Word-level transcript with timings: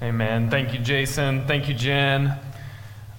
Amen. 0.00 0.48
Thank 0.48 0.72
you, 0.72 0.78
Jason. 0.78 1.44
Thank 1.48 1.68
you, 1.68 1.74
Jen. 1.74 2.28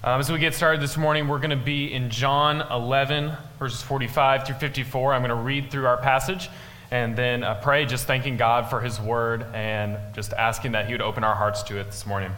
Um, 0.02 0.18
as 0.18 0.32
we 0.32 0.38
get 0.38 0.54
started 0.54 0.80
this 0.80 0.96
morning, 0.96 1.28
we're 1.28 1.36
going 1.36 1.50
to 1.50 1.56
be 1.56 1.92
in 1.92 2.08
John 2.08 2.62
11, 2.70 3.32
verses 3.58 3.82
45 3.82 4.46
through 4.46 4.56
54. 4.56 5.12
I'm 5.12 5.20
going 5.20 5.28
to 5.28 5.34
read 5.34 5.70
through 5.70 5.84
our 5.86 5.98
passage 5.98 6.48
and 6.90 7.14
then 7.14 7.44
uh, 7.44 7.56
pray, 7.56 7.84
just 7.84 8.06
thanking 8.06 8.38
God 8.38 8.70
for 8.70 8.80
his 8.80 8.98
word 8.98 9.44
and 9.52 9.98
just 10.14 10.32
asking 10.32 10.72
that 10.72 10.86
he 10.86 10.92
would 10.94 11.02
open 11.02 11.22
our 11.22 11.34
hearts 11.34 11.62
to 11.64 11.76
it 11.78 11.84
this 11.84 12.06
morning. 12.06 12.32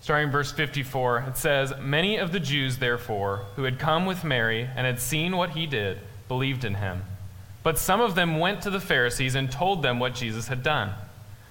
Starting 0.00 0.30
verse 0.30 0.52
54, 0.52 1.24
it 1.30 1.36
says, 1.36 1.74
Many 1.80 2.18
of 2.18 2.30
the 2.30 2.38
Jews, 2.38 2.78
therefore, 2.78 3.46
who 3.56 3.64
had 3.64 3.80
come 3.80 4.06
with 4.06 4.22
Mary 4.22 4.62
and 4.76 4.86
had 4.86 5.00
seen 5.00 5.36
what 5.36 5.50
he 5.50 5.66
did, 5.66 5.98
believed 6.28 6.64
in 6.64 6.76
him. 6.76 7.02
But 7.64 7.80
some 7.80 8.00
of 8.00 8.14
them 8.14 8.38
went 8.38 8.62
to 8.62 8.70
the 8.70 8.78
Pharisees 8.78 9.34
and 9.34 9.50
told 9.50 9.82
them 9.82 9.98
what 9.98 10.14
Jesus 10.14 10.46
had 10.46 10.62
done. 10.62 10.94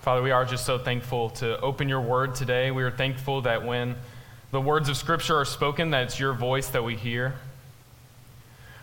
Father, 0.00 0.22
we 0.22 0.30
are 0.30 0.46
just 0.46 0.64
so 0.64 0.78
thankful 0.78 1.28
to 1.28 1.60
open 1.60 1.86
your 1.86 2.00
word 2.00 2.34
today. 2.34 2.70
We 2.70 2.82
are 2.84 2.90
thankful 2.90 3.42
that 3.42 3.66
when 3.66 3.96
the 4.50 4.60
words 4.60 4.88
of 4.88 4.96
Scripture 4.96 5.36
are 5.36 5.44
spoken, 5.44 5.90
that 5.90 6.04
it's 6.04 6.18
your 6.18 6.32
voice 6.32 6.68
that 6.68 6.82
we 6.82 6.96
hear. 6.96 7.34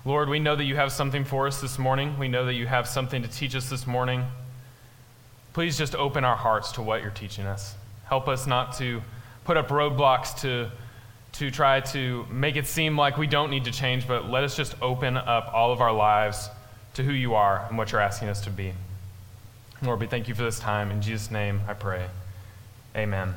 Lord, 0.05 0.29
we 0.29 0.37
know 0.37 0.55
that 0.55 0.65
you 0.65 0.75
have 0.75 0.91
something 0.91 1.25
for 1.25 1.47
us 1.47 1.59
this 1.59 1.79
morning. 1.79 2.19
We 2.19 2.27
know 2.27 2.45
that 2.45 2.53
you 2.53 2.67
have 2.67 2.87
something 2.87 3.23
to 3.23 3.27
teach 3.27 3.55
us 3.55 3.67
this 3.67 3.87
morning. 3.87 4.25
Please 5.53 5.75
just 5.75 5.95
open 5.95 6.23
our 6.23 6.35
hearts 6.35 6.71
to 6.73 6.83
what 6.83 7.01
you're 7.01 7.09
teaching 7.09 7.47
us. 7.47 7.73
Help 8.05 8.27
us 8.27 8.45
not 8.45 8.77
to 8.77 9.01
put 9.43 9.57
up 9.57 9.69
roadblocks 9.69 10.39
to, 10.41 10.69
to 11.33 11.49
try 11.49 11.79
to 11.79 12.27
make 12.29 12.57
it 12.57 12.67
seem 12.67 12.95
like 12.95 13.17
we 13.17 13.25
don't 13.25 13.49
need 13.49 13.65
to 13.65 13.71
change, 13.71 14.07
but 14.07 14.29
let 14.29 14.43
us 14.43 14.55
just 14.55 14.79
open 14.83 15.17
up 15.17 15.51
all 15.51 15.71
of 15.71 15.81
our 15.81 15.91
lives 15.91 16.47
to 16.93 17.03
who 17.03 17.11
you 17.11 17.33
are 17.33 17.65
and 17.69 17.75
what 17.75 17.91
you're 17.91 18.01
asking 18.01 18.29
us 18.29 18.41
to 18.41 18.51
be. 18.51 18.71
Lord, 19.83 19.99
we 19.99 20.07
thank 20.07 20.27
you 20.27 20.33
for 20.33 20.41
this 20.41 20.59
time. 20.59 20.89
In 20.89 21.03
Jesus' 21.03 21.29
name, 21.29 21.61
I 21.67 21.75
pray. 21.75 22.07
Amen. 22.95 23.35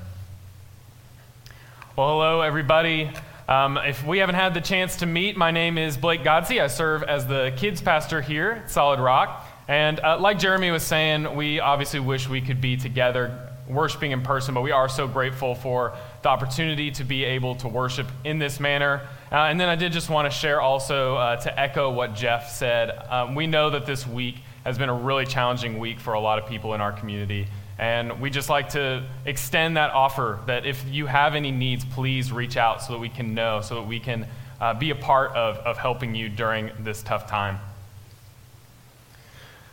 Well, 1.97 2.09
hello, 2.09 2.41
everybody. 2.41 3.11
Um, 3.47 3.77
if 3.77 4.07
we 4.07 4.21
haven't 4.21 4.37
had 4.37 4.55
the 4.55 4.63
chance 4.63 4.97
to 4.97 5.07
meet, 5.07 5.37
my 5.37 5.51
name 5.51 5.77
is 5.77 5.99
Blake 5.99 6.23
Godsey. 6.23 6.59
I 6.59 6.69
serve 6.69 7.03
as 7.03 7.27
the 7.27 7.53
kids 7.59 7.83
pastor 7.83 8.23
here 8.23 8.63
at 8.65 8.71
Solid 8.71 9.01
Rock. 9.01 9.47
And 9.69 10.01
uh, 10.01 10.19
like 10.19 10.39
Jeremy 10.39 10.71
was 10.71 10.83
saying, 10.83 11.37
we 11.37 11.61
obviously 11.61 12.01
wish 12.01 12.27
we 12.27 12.41
could 12.41 12.63
be 12.63 12.79
together 12.79 13.51
worshiping 13.69 14.13
in 14.13 14.23
person, 14.23 14.55
but 14.55 14.63
we 14.63 14.73
are 14.73 14.89
so 14.89 15.07
grateful 15.07 15.55
for 15.55 15.93
the 16.23 16.31
opportunity 16.31 16.91
to 16.93 17.05
be 17.05 17.23
able 17.25 17.55
to 17.57 17.69
worship 17.69 18.07
in 18.25 18.39
this 18.39 18.59
manner. 18.59 19.03
Uh, 19.31 19.37
and 19.45 19.61
then 19.61 19.69
I 19.69 19.77
did 19.77 19.93
just 19.93 20.09
want 20.09 20.25
to 20.25 20.37
share 20.37 20.63
also 20.63 21.17
uh, 21.17 21.37
to 21.37 21.61
echo 21.61 21.93
what 21.93 22.15
Jeff 22.15 22.51
said. 22.51 22.91
Um, 23.11 23.35
we 23.35 23.47
know 23.47 23.69
that 23.71 23.85
this 23.85 24.07
week 24.07 24.37
has 24.65 24.79
been 24.79 24.89
a 24.89 24.95
really 24.95 25.27
challenging 25.27 25.79
week 25.79 25.99
for 26.01 26.15
a 26.15 26.21
lot 26.21 26.39
of 26.39 26.49
people 26.49 26.75
in 26.75 26.81
our 26.81 26.93
community. 26.93 27.47
And 27.79 28.21
we 28.21 28.29
just 28.29 28.51
like 28.51 28.71
to 28.71 29.07
extend 29.25 29.77
that 29.79 29.93
offer 29.93 30.41
that 30.47 30.67
if 30.67 30.85
you 30.91 31.07
have 31.07 31.35
any 31.35 31.51
needs, 31.51 31.85
please 31.85 32.31
reach 32.31 32.57
out 32.57 32.83
so 32.83 32.93
that 32.93 32.99
we 32.99 33.09
can 33.09 33.35
know, 33.35 33.63
so 33.63 33.77
that 33.77 33.87
we 33.87 33.99
can 33.99 34.27
uh, 34.61 34.75
be 34.75 34.91
a 34.91 34.95
part 34.95 35.31
of, 35.33 35.57
of 35.59 35.79
helping 35.79 36.15
you 36.15 36.29
during 36.29 36.71
this 36.81 37.03
tough 37.03 37.27
time. 37.27 37.59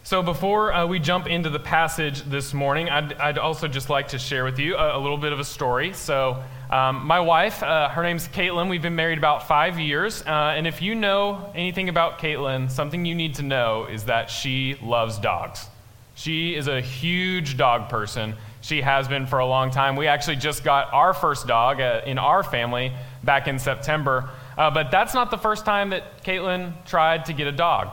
So, 0.08 0.24
before 0.24 0.72
uh, 0.72 0.88
we 0.88 1.00
jump 1.00 1.28
into 1.28 1.50
the 1.50 1.60
passage 1.60 2.22
this 2.22 2.54
morning, 2.54 2.90
I'd, 2.90 3.12
I'd, 3.16 3.38
also 3.38 3.68
just 3.68 3.90
like 3.90 4.08
to 4.08 4.18
share 4.18 4.46
with 4.46 4.58
you 4.58 4.78
a, 4.78 4.98
a 4.98 5.00
little 5.00 5.18
bit 5.18 5.34
of 5.34 5.42
a 5.42 5.44
story. 5.44 5.92
So, 5.92 6.42
um, 6.72 7.06
my 7.06 7.20
wife, 7.20 7.62
uh, 7.62 7.90
her 7.90 8.04
name's 8.04 8.26
Caitlin. 8.30 8.70
We've 8.70 8.82
been 8.82 8.96
married 8.96 9.18
about 9.18 9.50
five 9.50 9.78
years. 9.78 10.22
Uh, 10.22 10.54
and 10.56 10.66
if 10.66 10.82
you 10.82 10.96
know 10.96 11.52
anything 11.54 11.90
about 11.90 12.20
Caitlin, 12.20 12.72
something 12.72 13.04
you 13.04 13.16
need 13.16 13.36
to 13.36 13.44
know 13.44 13.84
is 13.84 14.06
that 14.06 14.30
she 14.30 14.78
loves 14.82 15.18
dogs. 15.18 15.68
She 16.16 16.56
is 16.56 16.70
a 16.70 16.80
huge 16.80 17.58
dog 17.58 17.90
person. 17.90 18.34
She 18.62 18.82
has 18.84 19.10
been 19.10 19.28
for 19.28 19.40
a 19.40 19.46
long 19.46 19.72
time. 19.72 19.98
We 19.98 20.08
actually 20.08 20.38
just 20.38 20.64
got 20.64 20.94
our 20.94 21.14
first 21.14 21.48
dog 21.48 21.82
uh, 21.82 22.00
in 22.06 22.18
our 22.18 22.44
family 22.44 22.94
back 23.26 23.50
in 23.50 23.60
September. 23.60 24.30
Uh, 24.58 24.72
but 24.72 24.90
that's 24.90 25.14
not 25.14 25.32
the 25.32 25.38
first 25.38 25.66
time 25.66 25.90
that 25.90 26.24
Caitlin 26.24 26.72
tried 26.86 27.26
to 27.26 27.34
get 27.34 27.48
a 27.48 27.52
dog. 27.52 27.90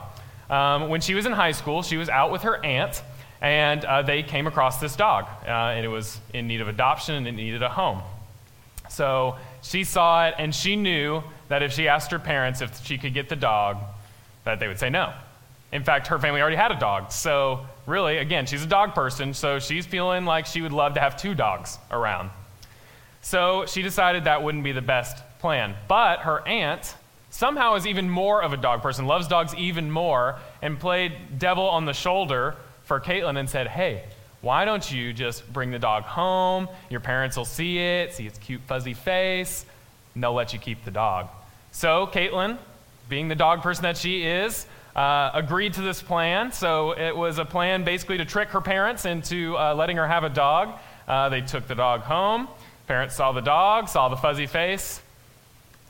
Um, 0.49 0.89
when 0.89 1.01
she 1.01 1.13
was 1.15 1.25
in 1.25 1.31
high 1.31 1.51
school, 1.51 1.81
she 1.81 1.97
was 1.97 2.09
out 2.09 2.31
with 2.31 2.43
her 2.43 2.63
aunt, 2.63 3.01
and 3.41 3.83
uh, 3.83 4.01
they 4.01 4.23
came 4.23 4.47
across 4.47 4.79
this 4.79 4.95
dog. 4.95 5.27
and 5.45 5.83
it 5.85 5.89
was 5.89 6.19
in 6.33 6.47
need 6.47 6.61
of 6.61 6.67
adoption 6.67 7.15
and 7.15 7.27
it 7.27 7.33
needed 7.33 7.63
a 7.63 7.69
home. 7.69 8.01
So 8.89 9.35
she 9.61 9.83
saw 9.83 10.27
it, 10.27 10.35
and 10.37 10.53
she 10.53 10.75
knew 10.75 11.23
that 11.47 11.63
if 11.63 11.73
she 11.73 11.87
asked 11.87 12.11
her 12.11 12.19
parents 12.19 12.61
if 12.61 12.85
she 12.85 12.97
could 12.97 13.13
get 13.13 13.29
the 13.29 13.35
dog, 13.35 13.77
that 14.43 14.59
they 14.59 14.67
would 14.67 14.79
say 14.79 14.89
no. 14.89 15.13
In 15.71 15.83
fact, 15.83 16.07
her 16.07 16.19
family 16.19 16.39
already 16.39 16.55
had 16.55 16.71
a 16.71 16.79
dog. 16.79 17.11
So, 17.11 17.65
really, 17.85 18.17
again, 18.17 18.45
she's 18.45 18.63
a 18.63 18.67
dog 18.67 18.93
person, 18.93 19.33
so 19.33 19.59
she's 19.59 19.85
feeling 19.85 20.25
like 20.25 20.45
she 20.45 20.61
would 20.61 20.71
love 20.71 20.93
to 20.93 20.99
have 20.99 21.17
two 21.17 21.33
dogs 21.33 21.77
around. 21.91 22.29
So, 23.21 23.65
she 23.65 23.81
decided 23.81 24.25
that 24.25 24.43
wouldn't 24.43 24.63
be 24.63 24.71
the 24.71 24.81
best 24.81 25.21
plan. 25.39 25.75
But 25.87 26.19
her 26.19 26.47
aunt 26.47 26.95
somehow 27.29 27.75
is 27.75 27.85
even 27.87 28.09
more 28.09 28.41
of 28.41 28.53
a 28.53 28.57
dog 28.57 28.81
person, 28.81 29.05
loves 29.05 29.27
dogs 29.27 29.53
even 29.55 29.91
more, 29.91 30.37
and 30.61 30.79
played 30.79 31.13
devil 31.37 31.67
on 31.67 31.85
the 31.85 31.93
shoulder 31.93 32.55
for 32.83 32.99
Caitlin 32.99 33.37
and 33.37 33.49
said, 33.49 33.67
Hey, 33.67 34.03
why 34.41 34.63
don't 34.63 34.91
you 34.91 35.11
just 35.11 35.51
bring 35.51 35.71
the 35.71 35.79
dog 35.79 36.03
home? 36.03 36.69
Your 36.89 36.99
parents 36.99 37.35
will 37.35 37.45
see 37.45 37.79
it, 37.79 38.13
see 38.13 38.27
its 38.27 38.37
cute, 38.37 38.61
fuzzy 38.67 38.93
face, 38.93 39.65
and 40.13 40.23
they'll 40.23 40.33
let 40.33 40.53
you 40.53 40.59
keep 40.59 40.85
the 40.85 40.91
dog. 40.91 41.29
So, 41.71 42.07
Caitlin, 42.07 42.57
being 43.09 43.27
the 43.27 43.35
dog 43.35 43.61
person 43.61 43.83
that 43.83 43.97
she 43.97 44.23
is, 44.23 44.67
uh, 44.95 45.31
agreed 45.33 45.73
to 45.73 45.81
this 45.81 46.01
plan. 46.01 46.51
So, 46.51 46.91
it 46.91 47.15
was 47.15 47.39
a 47.39 47.45
plan 47.45 47.83
basically 47.83 48.19
to 48.19 48.25
trick 48.25 48.49
her 48.49 48.61
parents 48.61 49.05
into 49.05 49.57
uh, 49.57 49.73
letting 49.73 49.97
her 49.97 50.07
have 50.07 50.23
a 50.23 50.29
dog. 50.29 50.79
Uh, 51.07 51.29
they 51.29 51.41
took 51.41 51.67
the 51.67 51.75
dog 51.75 52.01
home. 52.01 52.47
Parents 52.87 53.15
saw 53.15 53.31
the 53.31 53.41
dog, 53.41 53.89
saw 53.89 54.09
the 54.09 54.15
fuzzy 54.15 54.45
face, 54.45 55.01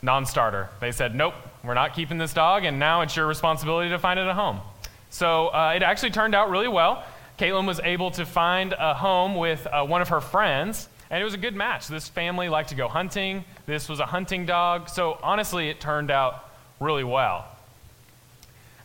non 0.06 0.26
starter. 0.26 0.70
They 0.80 0.92
said, 0.92 1.16
Nope, 1.16 1.34
we're 1.64 1.74
not 1.74 1.94
keeping 1.94 2.18
this 2.18 2.34
dog, 2.34 2.64
and 2.64 2.80
now 2.80 3.02
it's 3.02 3.16
your 3.16 3.28
responsibility 3.28 3.90
to 3.90 4.00
find 4.00 4.20
it 4.20 4.28
a 4.28 4.34
home. 4.34 4.62
So, 5.10 5.48
uh, 5.48 5.74
it 5.76 5.84
actually 5.84 6.12
turned 6.12 6.36
out 6.36 6.50
really 6.50 6.68
well. 6.68 7.04
Caitlin 7.38 7.68
was 7.68 7.82
able 7.82 8.12
to 8.12 8.26
find 8.26 8.74
a 8.74 8.94
home 8.94 9.36
with 9.36 9.68
uh, 9.68 9.84
one 9.84 10.02
of 10.02 10.10
her 10.10 10.22
friends, 10.22 10.88
and 11.10 11.20
it 11.20 11.26
was 11.26 11.34
a 11.34 11.38
good 11.38 11.56
match. 11.56 11.88
This 11.88 12.08
family 12.08 12.48
liked 12.48 12.70
to 12.70 12.76
go 12.76 12.88
hunting. 12.88 13.44
This 13.66 13.90
was 13.90 14.00
a 14.00 14.06
hunting 14.06 14.46
dog. 14.46 14.88
So 14.90 15.20
honestly, 15.22 15.70
it 15.70 15.82
turned 15.82 16.12
out 16.12 16.50
really 16.80 17.04
well. 17.04 17.46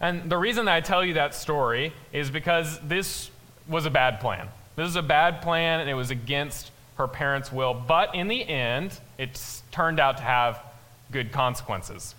And 0.01 0.31
the 0.31 0.37
reason 0.37 0.67
I 0.67 0.81
tell 0.81 1.05
you 1.05 1.15
that 1.15 1.35
story 1.35 1.93
is 2.13 2.31
because 2.31 2.81
this 2.81 3.31
was 3.69 3.87
a 3.87 3.91
bad 3.91 4.21
plan. 4.21 4.49
This 4.77 4.89
is 4.89 4.97
a 4.97 5.03
bad 5.03 5.43
plan, 5.43 5.81
and 5.81 5.91
it 5.91 5.95
was 5.95 6.11
against 6.11 6.71
her 6.97 7.07
parents' 7.07 7.53
will. 7.53 7.75
But 7.75 8.15
in 8.15 8.29
the 8.29 8.47
end, 8.47 8.99
it 9.19 9.41
turned 9.71 10.01
out 10.01 10.17
to 10.17 10.23
have 10.23 10.61
good 11.13 11.33
consequences. 11.33 12.15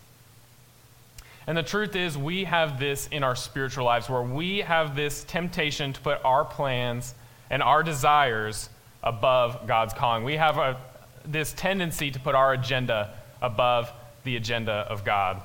And 1.48 1.58
the 1.58 1.64
truth 1.64 1.96
is, 1.96 2.18
we 2.18 2.44
have 2.44 2.80
this 2.80 3.08
in 3.08 3.24
our 3.24 3.36
spiritual 3.36 3.86
lives 3.86 4.10
where 4.10 4.22
we 4.22 4.60
have 4.60 4.96
this 4.96 5.24
temptation 5.24 5.92
to 5.94 6.02
put 6.02 6.24
our 6.24 6.46
plans 6.46 7.16
and 7.50 7.64
our 7.64 7.84
desires 7.84 8.70
above 9.04 9.68
God's 9.68 9.94
calling. 9.94 10.24
We 10.24 10.38
have 10.38 10.58
a, 10.58 10.78
this 11.26 11.54
tendency 11.54 12.12
to 12.12 12.20
put 12.20 12.36
our 12.36 12.54
agenda 12.54 13.14
above 13.42 13.92
the 14.24 14.36
agenda 14.36 14.86
of 14.90 15.04
God. 15.04 15.42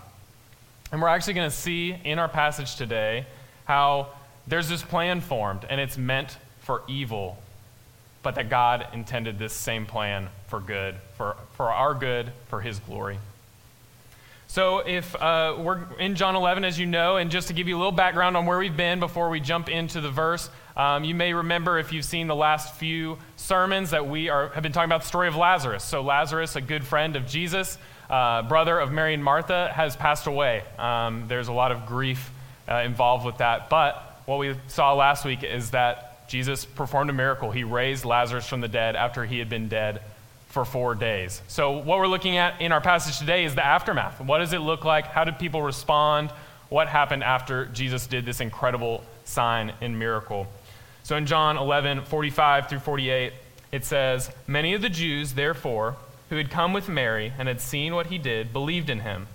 And 0.93 1.01
we're 1.01 1.09
actually 1.09 1.35
going 1.35 1.51
to 1.51 1.57
see 1.57 1.97
in 2.05 2.19
our 2.19 2.29
passage 2.29 2.77
today 2.77 3.27
how 3.65 4.09
there's 4.47 4.69
this 4.69 4.83
plan 4.83 5.21
formed, 5.21 5.67
and 5.69 5.81
it's 5.81 5.99
meant 5.99 6.37
for 6.61 6.83
evil, 6.87 7.43
but 8.23 8.37
that 8.37 8.49
God 8.49 8.87
intended 8.93 9.39
this 9.39 9.53
same 9.53 9.87
plan 9.87 10.29
for 10.47 10.61
good, 10.61 10.95
for, 11.17 11.37
for 11.57 11.73
our 11.73 11.95
good, 11.95 12.31
for 12.49 12.61
His 12.61 12.79
glory. 12.79 13.19
So, 14.57 14.79
if 14.79 15.15
uh, 15.15 15.57
we're 15.59 15.85
in 15.99 16.15
John 16.15 16.35
11, 16.35 16.65
as 16.65 16.79
you 16.79 16.87
know, 16.87 17.19
and 17.19 17.31
just 17.31 17.49
to 17.49 17.53
give 17.53 17.69
you 17.69 17.77
a 17.77 17.81
little 17.81 17.93
background 17.93 18.39
on 18.39 18.47
where 18.47 18.59
we've 18.59 18.75
been 18.75 19.01
before 19.01 19.29
we 19.29 19.39
jump 19.39 19.69
into 19.69 20.01
the 20.01 20.11
verse, 20.11 20.49
um, 20.79 21.05
you 21.05 21.15
may 21.15 21.35
remember 21.35 21.79
if 21.79 21.93
you've 21.93 22.07
seen 22.07 22.27
the 22.27 22.35
last 22.35 22.75
few 22.77 23.19
sermons 23.37 23.91
that 23.91 24.09
we 24.09 24.31
are, 24.31 24.49
have 24.49 24.63
been 24.63 24.73
talking 24.73 24.89
about 24.89 25.03
the 25.03 25.09
story 25.09 25.29
of 25.29 25.37
Lazarus. 25.37 25.85
So, 25.85 26.01
Lazarus, 26.01 26.57
a 26.57 26.63
good 26.63 26.85
friend 26.87 27.17
of 27.17 27.27
Jesus, 27.27 27.77
uh, 28.09 28.45
brother 28.45 28.79
of 28.79 28.91
Mary 28.91 29.13
and 29.13 29.23
Martha, 29.23 29.71
has 29.75 29.95
passed 29.95 30.27
away. 30.27 30.63
Um, 30.79 31.25
there's 31.29 31.49
a 31.49 31.53
lot 31.53 31.71
of 31.71 31.85
grief 31.85 32.31
uh, 32.67 32.77
involved 32.77 33.27
with 33.27 33.37
that. 33.37 33.69
But 33.69 34.23
what 34.25 34.39
we 34.39 34.55
saw 34.69 34.95
last 34.95 35.27
week 35.27 35.45
is 35.45 35.73
that 35.73 36.27
Jesus 36.29 36.65
performed 36.65 37.11
a 37.11 37.13
miracle. 37.13 37.51
He 37.51 37.65
raised 37.65 38.07
Lazarus 38.07 38.49
from 38.49 38.63
the 38.63 38.69
dead 38.69 38.97
after 38.97 39.27
he 39.27 39.39
had 39.39 39.51
been 39.51 39.69
dead 39.69 40.01
for 40.57 40.65
four 40.65 40.95
days. 40.95 41.43
So, 41.49 41.73
what 41.73 41.99
we're 41.99 42.07
looking 42.07 42.39
at 42.39 42.63
in 42.63 42.73
our 42.73 42.81
passage 42.81 43.19
today 43.19 43.45
is 43.45 43.55
the 43.55 43.63
aftermath. 43.63 44.23
What 44.23 44.39
does 44.39 44.55
it 44.55 44.61
look 44.61 44.87
like? 44.87 45.07
How 45.07 45.23
did 45.23 45.39
people 45.39 45.61
respond? 45.61 46.31
What 46.71 46.89
happened 46.89 47.23
after 47.23 47.67
Jesus 47.67 48.07
did 48.07 48.25
this 48.25 48.41
incredible 48.41 49.05
sign 49.27 49.75
and 49.83 49.99
miracle? 49.99 50.47
So, 51.03 51.15
in 51.15 51.27
John 51.27 51.59
11, 51.59 52.07
45 52.07 52.71
through 52.71 52.79
48, 52.79 53.35
it 53.71 53.85
says, 53.85 54.31
Many 54.47 54.73
of 54.73 54.81
the 54.81 54.89
Jews, 54.89 55.35
therefore, 55.35 55.97
who 56.31 56.37
had 56.37 56.51
come 56.51 56.73
with 56.73 56.89
Mary 56.89 57.35
and 57.39 57.49
had 57.49 57.61
seen 57.61 57.95
what 57.95 58.07
he 58.07 58.17
did, 58.17 58.55
believed 58.55 58.89
in 58.89 59.01
him. 59.01 59.27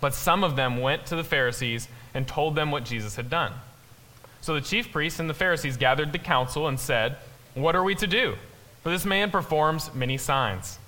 But 0.00 0.14
some 0.14 0.42
of 0.42 0.56
them 0.56 0.80
went 0.80 1.06
to 1.06 1.14
the 1.14 1.22
Pharisees 1.22 1.86
and 2.12 2.26
told 2.26 2.56
them 2.56 2.72
what 2.72 2.84
Jesus 2.84 3.14
had 3.14 3.30
done. 3.30 3.52
So 4.40 4.54
the 4.54 4.60
chief 4.60 4.90
priests 4.90 5.20
and 5.20 5.30
the 5.30 5.34
Pharisees 5.34 5.76
gathered 5.76 6.10
the 6.10 6.18
council 6.18 6.66
and 6.66 6.80
said, 6.80 7.18
What 7.54 7.76
are 7.76 7.84
we 7.84 7.94
to 7.94 8.08
do? 8.08 8.34
For 8.84 8.90
this 8.90 9.06
man 9.06 9.30
performs 9.30 9.92
many 9.94 10.18
signs. 10.18 10.78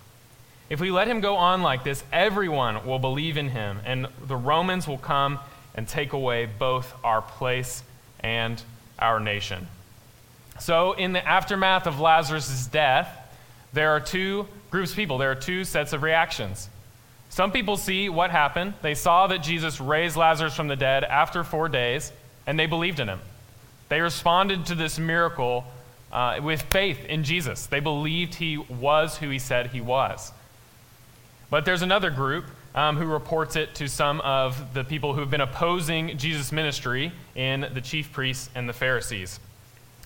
If 0.69 0.81
we 0.81 0.91
let 0.91 1.09
him 1.09 1.21
go 1.21 1.37
on 1.37 1.63
like 1.63 1.83
this, 1.83 2.05
everyone 2.13 2.87
will 2.87 2.99
believe 2.99 3.39
in 3.39 3.49
him, 3.49 3.79
and 3.87 4.07
the 4.27 4.37
Romans 4.37 4.87
will 4.87 4.99
come 4.99 5.39
and 5.75 5.89
take 5.89 6.13
away 6.13 6.45
both 6.45 6.93
our 7.03 7.23
place 7.23 7.83
and 8.21 8.63
our 8.99 9.19
nation. 9.19 9.67
So, 10.61 10.93
in 10.93 11.15
the 11.15 11.27
aftermath 11.27 11.87
of 11.87 11.99
Lazarus' 11.99 12.67
death, 12.67 13.09
there 13.73 13.91
are 13.93 14.01
two 14.01 14.47
groups 14.71 14.91
of 14.91 14.97
people, 14.97 15.17
there 15.17 15.31
are 15.31 15.35
two 15.35 15.65
sets 15.65 15.95
of 15.95 16.03
reactions. 16.03 16.69
Some 17.31 17.51
people 17.51 17.79
see 17.79 18.11
what 18.11 18.31
happened. 18.31 18.75
They 18.83 18.95
saw 18.95 19.27
that 19.29 19.43
Jesus 19.43 19.81
raised 19.81 20.17
Lazarus 20.17 20.55
from 20.55 20.69
the 20.69 20.77
dead 20.77 21.03
after 21.03 21.45
four 21.45 21.71
days, 21.71 22.13
and 22.47 22.59
they 22.59 22.67
believed 22.67 23.01
in 23.01 23.09
him. 23.09 23.21
They 23.89 24.03
responded 24.03 24.67
to 24.67 24.75
this 24.75 24.99
miracle 24.99 25.65
uh, 26.13 26.39
with 26.43 26.63
faith 26.63 27.05
in 27.07 27.25
Jesus. 27.25 27.67
They 27.67 27.81
believed 27.81 28.35
he 28.37 28.57
was 28.57 29.19
who 29.19 29.29
he 29.31 29.39
said 29.39 29.69
he 29.69 29.81
was. 29.81 30.33
But 31.51 31.65
there's 31.65 31.83
another 31.83 32.11
group 32.11 32.47
um, 32.75 32.97
who 32.97 33.07
reports 33.07 33.57
it 33.57 33.75
to 33.77 33.89
some 33.89 34.21
of 34.21 34.75
the 34.75 34.85
people 34.85 35.15
who 35.15 35.21
have 35.21 35.31
been 35.31 35.41
opposing 35.41 36.19
Jesus' 36.19 36.53
ministry 36.53 37.13
in 37.35 37.67
the 37.73 37.81
chief 37.81 38.13
priests 38.13 38.51
and 38.55 38.69
the 38.69 38.73
Pharisees. 38.73 39.41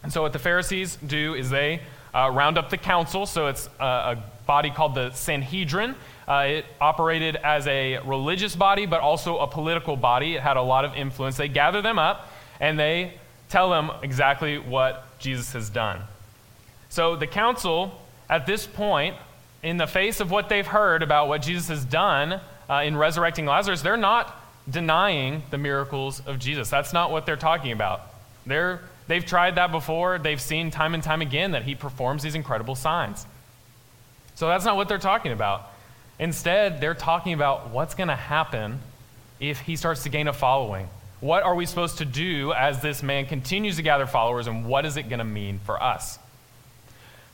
And 0.03 0.13
so, 0.13 0.23
what 0.23 0.33
the 0.33 0.39
Pharisees 0.39 0.97
do 1.07 1.35
is 1.35 1.51
they 1.51 1.81
uh, 2.15 2.31
round 2.33 2.59
up 2.59 2.71
the 2.71 2.79
council. 2.79 3.27
So, 3.27 3.49
it's 3.49 3.69
a, 3.81 3.85
a 3.85 4.25
body 4.47 4.71
called 4.71 4.95
the 4.95 5.11
Sanhedrin. 5.11 5.95
Uh, 6.27 6.45
it 6.47 6.67
operated 6.81 7.37
as 7.37 7.67
a 7.67 7.99
religious 7.99 8.55
body, 8.55 8.87
but 8.87 9.01
also 9.01 9.39
a 9.39 9.47
political 9.47 9.97
body. 9.97 10.37
It 10.37 10.43
had 10.43 10.57
a 10.57 10.63
lot 10.63 10.85
of 10.85 10.95
influence. 10.95 11.37
They 11.37 11.49
gather 11.49 11.83
them 11.83 11.99
up 11.99 12.31
and 12.61 12.79
they 12.79 13.15
tell 13.49 13.71
them 13.71 13.91
exactly 14.03 14.59
what 14.59 15.07
Jesus 15.21 15.53
has 15.53 15.71
done. 15.71 16.01
So 16.89 17.15
the 17.17 17.27
council, 17.27 18.01
at 18.29 18.47
this 18.47 18.67
point, 18.67 19.17
in 19.63 19.77
the 19.77 19.87
face 19.87 20.21
of 20.21 20.31
what 20.31 20.49
they've 20.49 20.67
heard 20.67 21.03
about 21.03 21.29
what 21.29 21.43
Jesus 21.43 21.69
has 21.69 21.85
done 21.85 22.41
uh, 22.69 22.83
in 22.85 22.97
resurrecting 22.97 23.47
Lazarus, 23.47 23.83
they're 23.83 23.97
not 23.97 24.37
denying 24.69 25.43
the 25.51 25.59
miracles 25.59 26.21
of 26.27 26.39
Jesus. 26.39 26.71
That's 26.71 26.93
not 26.93 27.11
what 27.11 27.27
they're 27.27 27.37
talking 27.37 27.73
about. 27.73 28.03
They're, 28.47 28.81
they've 29.07 29.25
tried 29.25 29.57
that 29.57 29.71
before. 29.71 30.19
They've 30.19 30.41
seen 30.41 30.71
time 30.71 30.95
and 30.95 31.03
time 31.03 31.23
again 31.23 31.53
that 31.53 31.65
he 31.65 31.75
performs 31.75 32.23
these 32.23 32.35
incredible 32.35 32.75
signs. 32.75 33.27
So 34.35 34.49
that's 34.49 34.65
not 34.65 34.77
what 34.77 34.89
they're 34.89 34.99
talking 34.99 35.33
about. 35.33 35.71
Instead, 36.19 36.81
they're 36.81 36.95
talking 36.95 37.33
about 37.33 37.71
what's 37.71 37.95
going 37.95 38.09
to 38.09 38.17
happen 38.17 38.79
if 39.39 39.61
he 39.61 39.77
starts 39.77 40.03
to 40.05 40.09
gain 40.09 40.29
a 40.29 40.33
following. 40.33 40.89
What 41.21 41.43
are 41.43 41.55
we 41.55 41.67
supposed 41.67 41.99
to 41.99 42.07
do 42.07 42.55
as 42.55 42.81
this 42.81 43.03
man 43.03 43.27
continues 43.27 43.77
to 43.77 43.83
gather 43.83 44.07
followers, 44.07 44.47
and 44.47 44.65
what 44.65 44.87
is 44.87 44.97
it 44.97 45.11
going 45.11 45.19
to 45.19 45.25
mean 45.25 45.61
for 45.67 45.83
us? 45.83 46.19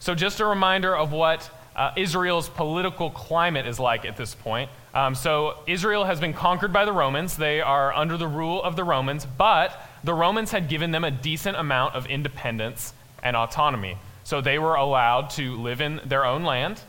So, 0.01 0.17
just 0.17 0.41
a 0.41 0.47
reminder 0.47 0.95
of 0.95 1.13
what 1.13 1.49
uh, 1.77 1.93
Israel's 1.97 2.49
political 2.49 3.11
climate 3.11 3.67
is 3.67 3.79
like 3.79 4.05
at 4.05 4.17
this 4.17 4.35
point. 4.35 4.71
Um, 4.93 5.15
so, 5.15 5.59
Israel 5.69 6.05
has 6.05 6.19
been 6.19 6.33
conquered 6.33 6.73
by 6.73 6.85
the 6.85 6.93
Romans. 6.93 7.37
They 7.37 7.61
are 7.61 7.95
under 7.95 8.17
the 8.17 8.27
rule 8.27 8.61
of 8.61 8.75
the 8.75 8.83
Romans, 8.83 9.25
but 9.25 9.81
the 10.03 10.15
Romans 10.15 10.51
had 10.51 10.69
given 10.69 10.91
them 10.91 11.05
a 11.05 11.11
decent 11.13 11.57
amount 11.57 11.95
of 11.95 12.07
independence 12.07 12.93
and 13.23 13.37
autonomy. 13.37 13.99
So, 14.25 14.41
they 14.41 14.59
were 14.59 14.75
allowed 14.75 15.31
to 15.31 15.55
live 15.57 15.81
in 15.81 16.01
their 16.05 16.25
own 16.25 16.43
land, 16.43 16.81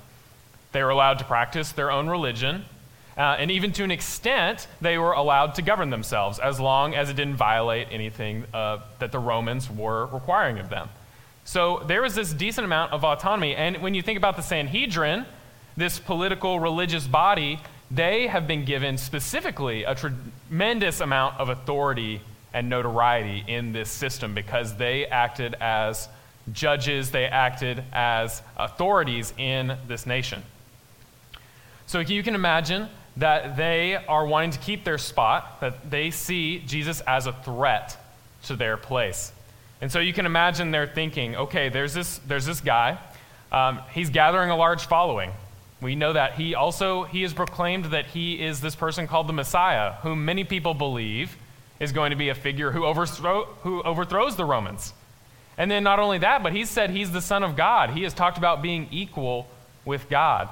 they 0.71 0.81
were 0.81 0.89
allowed 0.89 1.19
to 1.19 1.25
practice 1.25 1.71
their 1.73 1.91
own 1.91 2.09
religion, 2.09 2.65
uh, 3.17 3.35
and 3.39 3.49
even 3.49 3.71
to 3.73 3.83
an 3.83 3.91
extent, 3.91 4.67
they 4.79 4.97
were 4.97 5.13
allowed 5.13 5.55
to 5.55 5.61
govern 5.63 5.89
themselves 5.89 6.37
as 6.37 6.59
long 6.59 6.93
as 6.93 7.09
it 7.09 7.15
didn't 7.15 7.35
violate 7.35 7.87
anything 7.91 8.45
uh, 8.53 8.79
that 8.99 9.11
the 9.11 9.19
Romans 9.19 9.71
were 9.71 10.05
requiring 10.07 10.59
of 10.59 10.69
them. 10.69 10.87
So 11.43 11.83
there 11.87 12.01
was 12.01 12.13
this 12.13 12.31
decent 12.31 12.65
amount 12.65 12.93
of 12.93 13.03
autonomy. 13.03 13.55
And 13.55 13.77
when 13.77 13.95
you 13.95 14.01
think 14.01 14.17
about 14.17 14.35
the 14.35 14.43
Sanhedrin, 14.43 15.25
this 15.75 15.97
political 15.97 16.59
religious 16.59 17.07
body, 17.07 17.59
they 17.89 18.27
have 18.27 18.47
been 18.47 18.65
given 18.65 18.97
specifically 18.97 19.83
a 19.83 19.95
tremendous 19.95 20.99
amount 20.99 21.39
of 21.39 21.49
authority 21.49 22.21
and 22.53 22.69
notoriety 22.69 23.43
in 23.47 23.71
this 23.71 23.89
system 23.89 24.33
because 24.33 24.75
they 24.75 25.05
acted 25.07 25.55
as 25.55 26.07
judges, 26.51 27.11
they 27.11 27.25
acted 27.25 27.83
as 27.93 28.41
authorities 28.57 29.33
in 29.37 29.75
this 29.87 30.05
nation. 30.05 30.43
So 31.87 31.99
you 31.99 32.23
can 32.23 32.35
imagine 32.35 32.89
that 33.17 33.57
they 33.57 33.95
are 33.95 34.25
wanting 34.25 34.51
to 34.51 34.59
keep 34.59 34.83
their 34.83 34.97
spot, 34.97 35.59
that 35.61 35.89
they 35.89 36.11
see 36.11 36.59
Jesus 36.59 37.01
as 37.01 37.25
a 37.25 37.33
threat 37.33 37.97
to 38.43 38.55
their 38.55 38.77
place. 38.77 39.31
And 39.81 39.91
so 39.91 39.99
you 39.99 40.13
can 40.13 40.25
imagine 40.25 40.71
they're 40.71 40.87
thinking, 40.87 41.35
okay, 41.35 41.69
there's 41.69 41.93
this, 41.93 42.19
there's 42.19 42.45
this 42.45 42.61
guy. 42.61 42.97
Um, 43.51 43.81
he's 43.91 44.09
gathering 44.09 44.49
a 44.49 44.55
large 44.55 44.85
following. 44.85 45.31
We 45.81 45.95
know 45.95 46.13
that. 46.13 46.33
He 46.33 46.55
also, 46.55 47.03
he 47.03 47.21
has 47.21 47.33
proclaimed 47.33 47.85
that 47.85 48.07
he 48.07 48.43
is 48.43 48.61
this 48.61 48.75
person 48.75 49.07
called 49.07 49.27
the 49.27 49.33
Messiah, 49.33 49.93
whom 50.01 50.25
many 50.25 50.43
people 50.43 50.73
believe 50.73 51.37
is 51.79 51.91
going 51.91 52.09
to 52.09 52.15
be 52.15 52.29
a 52.29 52.35
figure 52.35 52.71
who, 52.71 52.91
who 52.91 53.83
overthrows 53.83 54.35
the 54.35 54.45
Romans. 54.45 54.93
And 55.57 55.69
then 55.69 55.83
not 55.83 55.99
only 55.99 56.19
that, 56.19 56.43
but 56.43 56.53
he 56.53 56.65
said 56.65 56.89
he's 56.89 57.11
the 57.11 57.21
Son 57.21 57.43
of 57.43 57.55
God. 57.55 57.91
He 57.91 58.03
has 58.03 58.13
talked 58.13 58.37
about 58.37 58.61
being 58.61 58.87
equal 58.91 59.47
with 59.85 60.09
God. 60.09 60.49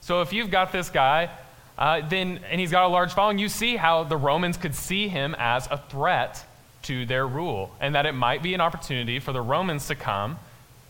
So 0.00 0.20
if 0.22 0.32
you've 0.32 0.50
got 0.50 0.72
this 0.72 0.90
guy 0.90 1.30
uh, 1.78 2.06
then, 2.08 2.40
and 2.50 2.60
he's 2.60 2.72
got 2.72 2.84
a 2.84 2.88
large 2.88 3.12
following, 3.14 3.38
you 3.38 3.48
see 3.48 3.76
how 3.76 4.02
the 4.04 4.16
Romans 4.16 4.56
could 4.56 4.74
see 4.74 5.08
him 5.08 5.34
as 5.38 5.66
a 5.70 5.78
threat 5.78 6.44
to 6.82 7.06
their 7.06 7.26
rule, 7.26 7.70
and 7.80 7.94
that 7.94 8.04
it 8.04 8.12
might 8.12 8.42
be 8.42 8.52
an 8.54 8.60
opportunity 8.60 9.20
for 9.20 9.32
the 9.32 9.40
Romans 9.40 9.86
to 9.86 9.94
come 9.94 10.38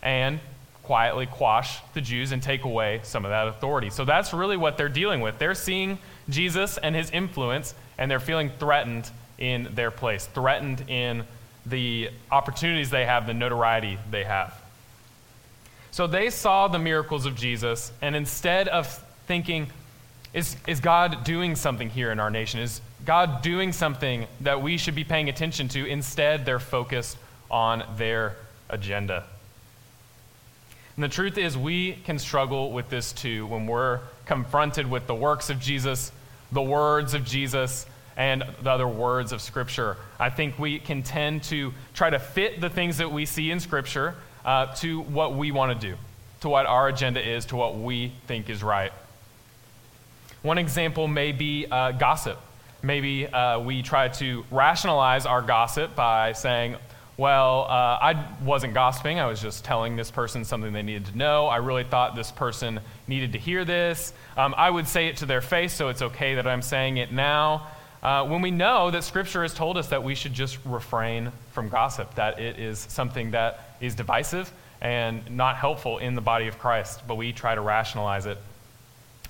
and 0.01 0.39
quietly 0.83 1.27
quash 1.27 1.79
the 1.93 2.01
Jews 2.01 2.31
and 2.31 2.41
take 2.41 2.63
away 2.63 3.01
some 3.03 3.23
of 3.23 3.29
that 3.29 3.47
authority. 3.47 3.91
So 3.91 4.05
that's 4.05 4.33
really 4.33 4.57
what 4.57 4.77
they're 4.77 4.89
dealing 4.89 5.21
with. 5.21 5.37
They're 5.37 5.53
seeing 5.53 5.99
Jesus 6.29 6.79
and 6.79 6.95
his 6.95 7.11
influence, 7.11 7.75
and 7.97 8.09
they're 8.09 8.19
feeling 8.19 8.49
threatened 8.59 9.09
in 9.37 9.69
their 9.75 9.91
place, 9.91 10.25
threatened 10.25 10.89
in 10.89 11.23
the 11.65 12.09
opportunities 12.31 12.89
they 12.89 13.05
have, 13.05 13.27
the 13.27 13.33
notoriety 13.33 13.99
they 14.09 14.23
have. 14.23 14.59
So 15.91 16.07
they 16.07 16.29
saw 16.29 16.67
the 16.67 16.79
miracles 16.79 17.25
of 17.25 17.35
Jesus, 17.35 17.91
and 18.01 18.15
instead 18.15 18.67
of 18.67 18.87
thinking, 19.27 19.71
is, 20.33 20.55
is 20.67 20.79
God 20.79 21.23
doing 21.23 21.55
something 21.55 21.89
here 21.89 22.11
in 22.11 22.19
our 22.19 22.29
nation? 22.29 22.59
Is 22.59 22.81
God 23.05 23.41
doing 23.41 23.71
something 23.71 24.27
that 24.41 24.61
we 24.61 24.77
should 24.77 24.95
be 24.95 25.03
paying 25.03 25.29
attention 25.29 25.67
to? 25.69 25.85
Instead, 25.85 26.45
they're 26.45 26.59
focused 26.59 27.17
on 27.49 27.83
their 27.97 28.35
agenda. 28.69 29.23
And 30.95 31.03
the 31.03 31.09
truth 31.09 31.37
is, 31.37 31.57
we 31.57 31.93
can 32.03 32.19
struggle 32.19 32.71
with 32.71 32.89
this 32.89 33.13
too 33.13 33.47
when 33.47 33.65
we're 33.65 34.01
confronted 34.25 34.89
with 34.89 35.07
the 35.07 35.15
works 35.15 35.49
of 35.49 35.59
Jesus, 35.59 36.11
the 36.51 36.61
words 36.61 37.13
of 37.13 37.25
Jesus, 37.25 37.85
and 38.17 38.43
the 38.61 38.69
other 38.69 38.87
words 38.87 39.31
of 39.31 39.41
Scripture. 39.41 39.95
I 40.19 40.29
think 40.29 40.59
we 40.59 40.77
can 40.77 41.01
tend 41.01 41.43
to 41.43 41.73
try 41.93 42.09
to 42.09 42.19
fit 42.19 42.59
the 42.59 42.69
things 42.69 42.97
that 42.97 43.11
we 43.11 43.25
see 43.25 43.49
in 43.49 43.61
Scripture 43.61 44.13
uh, 44.43 44.67
to 44.75 45.01
what 45.03 45.35
we 45.35 45.51
want 45.51 45.79
to 45.79 45.87
do, 45.87 45.95
to 46.41 46.49
what 46.49 46.65
our 46.65 46.89
agenda 46.89 47.27
is, 47.27 47.45
to 47.45 47.55
what 47.55 47.77
we 47.77 48.11
think 48.27 48.49
is 48.49 48.61
right. 48.61 48.91
One 50.41 50.57
example 50.57 51.07
may 51.09 51.33
be 51.33 51.65
uh, 51.69 51.91
gossip. 51.91 52.37
Maybe 52.81 53.27
uh, 53.27 53.59
we 53.59 53.81
try 53.81 54.07
to 54.07 54.45
rationalize 54.51 55.25
our 55.25 55.41
gossip 55.41 55.95
by 55.97 56.31
saying, 56.31 56.77
well, 57.17 57.63
uh, 57.63 57.99
I 58.01 58.25
wasn't 58.45 58.73
gossiping. 58.73 59.19
I 59.19 59.25
was 59.25 59.41
just 59.41 59.65
telling 59.65 59.97
this 59.97 60.09
person 60.09 60.45
something 60.45 60.71
they 60.71 60.81
needed 60.81 61.07
to 61.07 61.17
know. 61.17 61.47
I 61.47 61.57
really 61.57 61.83
thought 61.83 62.15
this 62.15 62.31
person 62.31 62.79
needed 63.05 63.33
to 63.33 63.37
hear 63.37 63.65
this. 63.65 64.13
Um, 64.37 64.55
I 64.57 64.69
would 64.69 64.87
say 64.87 65.07
it 65.07 65.17
to 65.17 65.25
their 65.25 65.41
face, 65.41 65.73
so 65.73 65.89
it's 65.89 66.01
okay 66.01 66.35
that 66.35 66.47
I'm 66.47 66.61
saying 66.61 66.95
it 66.95 67.11
now. 67.11 67.67
Uh, 68.01 68.25
when 68.25 68.41
we 68.41 68.51
know 68.51 68.91
that 68.91 69.03
Scripture 69.03 69.41
has 69.41 69.53
told 69.53 69.75
us 69.75 69.87
that 69.87 70.01
we 70.01 70.15
should 70.15 70.31
just 70.31 70.57
refrain 70.63 71.33
from 71.51 71.67
gossip, 71.67 72.15
that 72.15 72.39
it 72.39 72.57
is 72.57 72.79
something 72.79 73.31
that 73.31 73.75
is 73.81 73.93
divisive 73.93 74.49
and 74.79 75.29
not 75.29 75.57
helpful 75.57 75.97
in 75.97 76.15
the 76.15 76.21
body 76.21 76.47
of 76.47 76.57
Christ, 76.57 77.01
but 77.05 77.15
we 77.15 77.33
try 77.33 77.55
to 77.55 77.61
rationalize 77.61 78.25
it. 78.25 78.37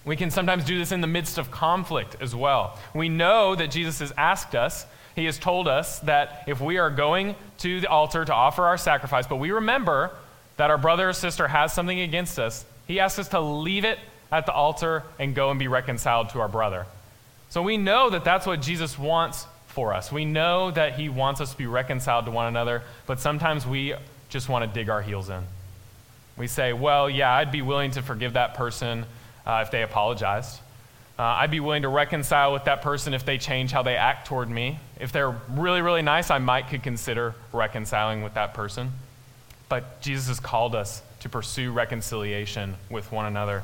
We 0.06 0.16
can 0.16 0.32
sometimes 0.32 0.64
do 0.64 0.78
this 0.78 0.92
in 0.92 1.02
the 1.02 1.08
midst 1.08 1.38
of 1.38 1.52
conflict 1.52 2.16
as 2.22 2.36
well. 2.36 2.78
We 2.94 3.10
know 3.10 3.56
that 3.56 3.70
Jesus 3.72 4.00
has 4.00 4.14
asked 4.18 4.56
us 4.56 4.86
he 5.20 5.26
has 5.26 5.38
told 5.38 5.68
us 5.68 6.00
that 6.00 6.44
if 6.48 6.62
we 6.62 6.78
are 6.78 6.90
going 6.90 7.36
to 7.60 7.82
the 7.82 7.90
altar 7.90 8.24
to 8.24 8.34
offer 8.34 8.66
our 8.66 8.78
sacrifice, 8.78 9.28
but 9.28 9.36
we 9.36 9.52
remember 9.52 10.12
that 10.58 10.70
our 10.70 10.78
brother 10.78 11.10
or 11.10 11.14
sister 11.14 11.48
has 11.48 11.74
something 11.74 12.00
against 12.00 12.40
us, 12.40 12.66
he 12.88 13.00
asks 13.00 13.20
us 13.20 13.28
to 13.30 13.40
leave 13.40 13.86
it 13.86 14.00
at 14.32 14.46
the 14.46 14.54
altar 14.54 15.04
and 15.20 15.36
go 15.36 15.50
and 15.50 15.60
be 15.60 15.68
reconciled 15.68 16.30
to 16.30 16.40
our 16.40 16.48
brother. 16.48 16.86
So 17.50 17.62
we 17.62 17.78
know 17.78 18.10
that 18.12 18.24
that's 18.24 18.46
what 18.46 18.62
Jesus 18.62 18.98
wants 18.98 19.46
for 19.68 19.94
us. 19.94 20.12
We 20.12 20.26
know 20.26 20.72
that 20.72 20.94
he 20.94 21.10
wants 21.10 21.42
us 21.42 21.52
to 21.52 21.58
be 21.58 21.68
reconciled 21.68 22.26
to 22.26 22.32
one 22.32 22.48
another, 22.48 22.84
but 23.06 23.20
sometimes 23.20 23.66
we 23.66 23.96
just 24.30 24.48
want 24.48 24.64
to 24.64 24.74
dig 24.74 24.90
our 24.90 25.02
heels 25.02 25.30
in. 25.30 25.44
We 26.38 26.48
say, 26.48 26.74
well, 26.74 27.10
yeah, 27.10 27.34
I'd 27.34 27.52
be 27.52 27.62
willing 27.62 27.92
to 27.92 28.02
forgive 28.02 28.34
that 28.34 28.54
person 28.54 29.06
uh, 29.46 29.64
if 29.66 29.72
they 29.72 29.84
apologized. 29.84 30.60
Uh, 31.18 31.24
I'd 31.24 31.52
be 31.52 31.60
willing 31.60 31.82
to 31.82 31.90
reconcile 31.90 32.54
with 32.54 32.64
that 32.64 32.82
person 32.82 33.14
if 33.14 33.26
they 33.26 33.38
change 33.38 33.72
how 33.72 33.84
they 33.84 33.98
act 33.98 34.28
toward 34.28 34.50
me. 34.50 34.80
If 35.02 35.12
they're 35.12 35.36
really, 35.50 35.82
really 35.82 36.02
nice, 36.02 36.32
I 36.32 36.38
might 36.38 36.70
could 36.70 36.82
consider 36.82 37.36
reconciling 37.52 38.24
with 38.24 38.36
that 38.36 38.54
person. 38.54 38.92
But 39.68 40.00
Jesus 40.02 40.30
has 40.30 40.40
called 40.40 40.76
us 40.76 41.02
to 41.20 41.28
pursue 41.28 41.74
reconciliation 41.74 42.76
with 42.90 43.12
one 43.12 43.26
another. 43.26 43.64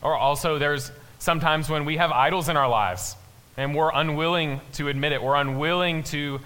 Or 0.00 0.16
also, 0.16 0.58
there's 0.58 0.90
sometimes 1.18 1.68
when 1.68 1.84
we 1.84 1.98
have 1.98 2.10
idols 2.10 2.48
in 2.48 2.56
our 2.56 2.68
lives 2.68 3.16
and 3.56 3.74
we're 3.74 3.92
unwilling 3.92 4.60
to 4.74 4.88
admit 4.88 5.12
it. 5.12 5.22
We're 5.22 5.36
unwilling 5.36 6.04
to 6.04 6.40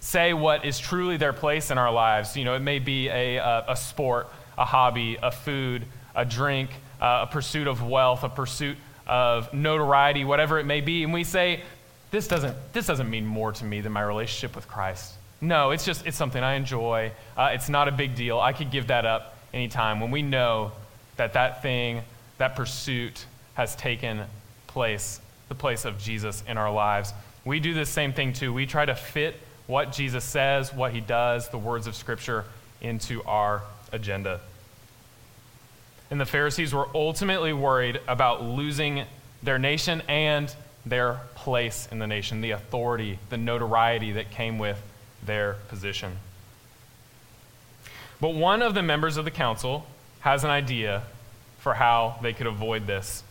say 0.00 0.32
what 0.32 0.64
is 0.64 0.78
truly 0.78 1.16
their 1.16 1.32
place 1.32 1.70
in 1.70 1.78
our 1.78 1.92
lives. 1.92 2.36
You 2.36 2.44
know, 2.44 2.54
it 2.54 2.60
may 2.60 2.78
be 2.78 3.08
a, 3.08 3.36
a, 3.36 3.64
a 3.70 3.76
sport, 3.76 4.28
a 4.56 4.64
hobby, 4.64 5.18
a 5.22 5.30
food, 5.30 5.86
a 6.14 6.24
drink, 6.24 6.70
uh, 7.04 7.26
a 7.28 7.30
pursuit 7.30 7.66
of 7.66 7.82
wealth, 7.82 8.24
a 8.24 8.30
pursuit 8.30 8.78
of 9.06 9.52
notoriety, 9.52 10.24
whatever 10.24 10.58
it 10.58 10.64
may 10.64 10.80
be, 10.80 11.04
and 11.04 11.12
we 11.12 11.22
say, 11.22 11.60
this 12.10 12.26
doesn't, 12.26 12.56
this 12.72 12.86
doesn't 12.86 13.10
mean 13.10 13.26
more 13.26 13.52
to 13.52 13.62
me 13.62 13.82
than 13.82 13.92
my 13.92 14.00
relationship 14.00 14.56
with 14.56 14.66
Christ. 14.66 15.12
No, 15.42 15.72
it's 15.72 15.84
just, 15.84 16.06
it's 16.06 16.16
something 16.16 16.42
I 16.42 16.54
enjoy. 16.54 17.12
Uh, 17.36 17.50
it's 17.52 17.68
not 17.68 17.88
a 17.88 17.92
big 17.92 18.14
deal. 18.14 18.40
I 18.40 18.54
could 18.54 18.70
give 18.70 18.86
that 18.86 19.04
up 19.04 19.36
anytime 19.52 20.00
when 20.00 20.10
we 20.10 20.22
know 20.22 20.72
that 21.16 21.34
that 21.34 21.60
thing, 21.60 22.00
that 22.38 22.56
pursuit 22.56 23.26
has 23.52 23.76
taken 23.76 24.22
place, 24.66 25.20
the 25.50 25.54
place 25.54 25.84
of 25.84 25.98
Jesus 25.98 26.42
in 26.48 26.56
our 26.56 26.72
lives. 26.72 27.12
We 27.44 27.60
do 27.60 27.74
the 27.74 27.84
same 27.84 28.14
thing 28.14 28.32
too. 28.32 28.50
We 28.54 28.64
try 28.64 28.86
to 28.86 28.94
fit 28.94 29.38
what 29.66 29.92
Jesus 29.92 30.24
says, 30.24 30.72
what 30.72 30.92
he 30.92 31.00
does, 31.00 31.50
the 31.50 31.58
words 31.58 31.86
of 31.86 31.94
Scripture 31.94 32.46
into 32.80 33.22
our 33.24 33.60
agenda 33.92 34.40
and 36.10 36.20
the 36.20 36.26
Pharisees 36.26 36.74
were 36.74 36.88
ultimately 36.94 37.52
worried 37.52 38.00
about 38.06 38.42
losing 38.42 39.04
their 39.42 39.58
nation 39.58 40.02
and 40.08 40.54
their 40.86 41.20
place 41.34 41.88
in 41.90 41.98
the 41.98 42.06
nation, 42.06 42.40
the 42.40 42.50
authority, 42.50 43.18
the 43.30 43.36
notoriety 43.36 44.12
that 44.12 44.30
came 44.30 44.58
with 44.58 44.80
their 45.24 45.54
position. 45.68 46.16
But 48.20 48.34
one 48.34 48.62
of 48.62 48.74
the 48.74 48.82
members 48.82 49.16
of 49.16 49.24
the 49.24 49.30
council 49.30 49.86
has 50.20 50.44
an 50.44 50.50
idea 50.50 51.02
for 51.58 51.74
how 51.74 52.16
they 52.22 52.32
could 52.32 52.46
avoid 52.46 52.86
this. 52.86 53.22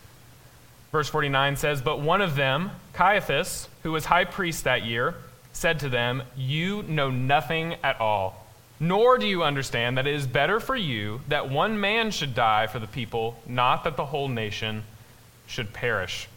Verse 0.92 1.10
49 1.10 1.56
says, 1.56 1.82
But 1.82 2.00
one 2.00 2.22
of 2.22 2.36
them, 2.36 2.72
Caiaphas, 2.94 3.68
who 3.84 3.92
was 3.92 4.06
high 4.06 4.26
priest 4.26 4.64
that 4.64 4.84
year, 4.84 5.16
said 5.52 5.80
to 5.80 5.90
them, 5.90 6.24
You 6.36 6.84
know 6.84 7.10
nothing 7.10 7.76
at 7.84 8.00
all 8.00 8.43
nor 8.84 9.18
do 9.18 9.26
you 9.26 9.44
understand 9.44 9.98
that 9.98 10.06
it 10.06 10.14
is 10.14 10.28
better 10.28 10.60
for 10.60 10.76
you 10.76 11.22
that 11.30 11.50
one 11.50 11.80
man 11.80 12.12
should 12.12 12.36
die 12.36 12.68
for 12.68 12.80
the 12.80 12.88
people, 12.88 13.40
not 13.48 13.86
that 13.86 13.96
the 13.96 14.06
whole 14.06 14.28
nation 14.28 14.84
should 15.48 15.72
perish. 15.72 16.28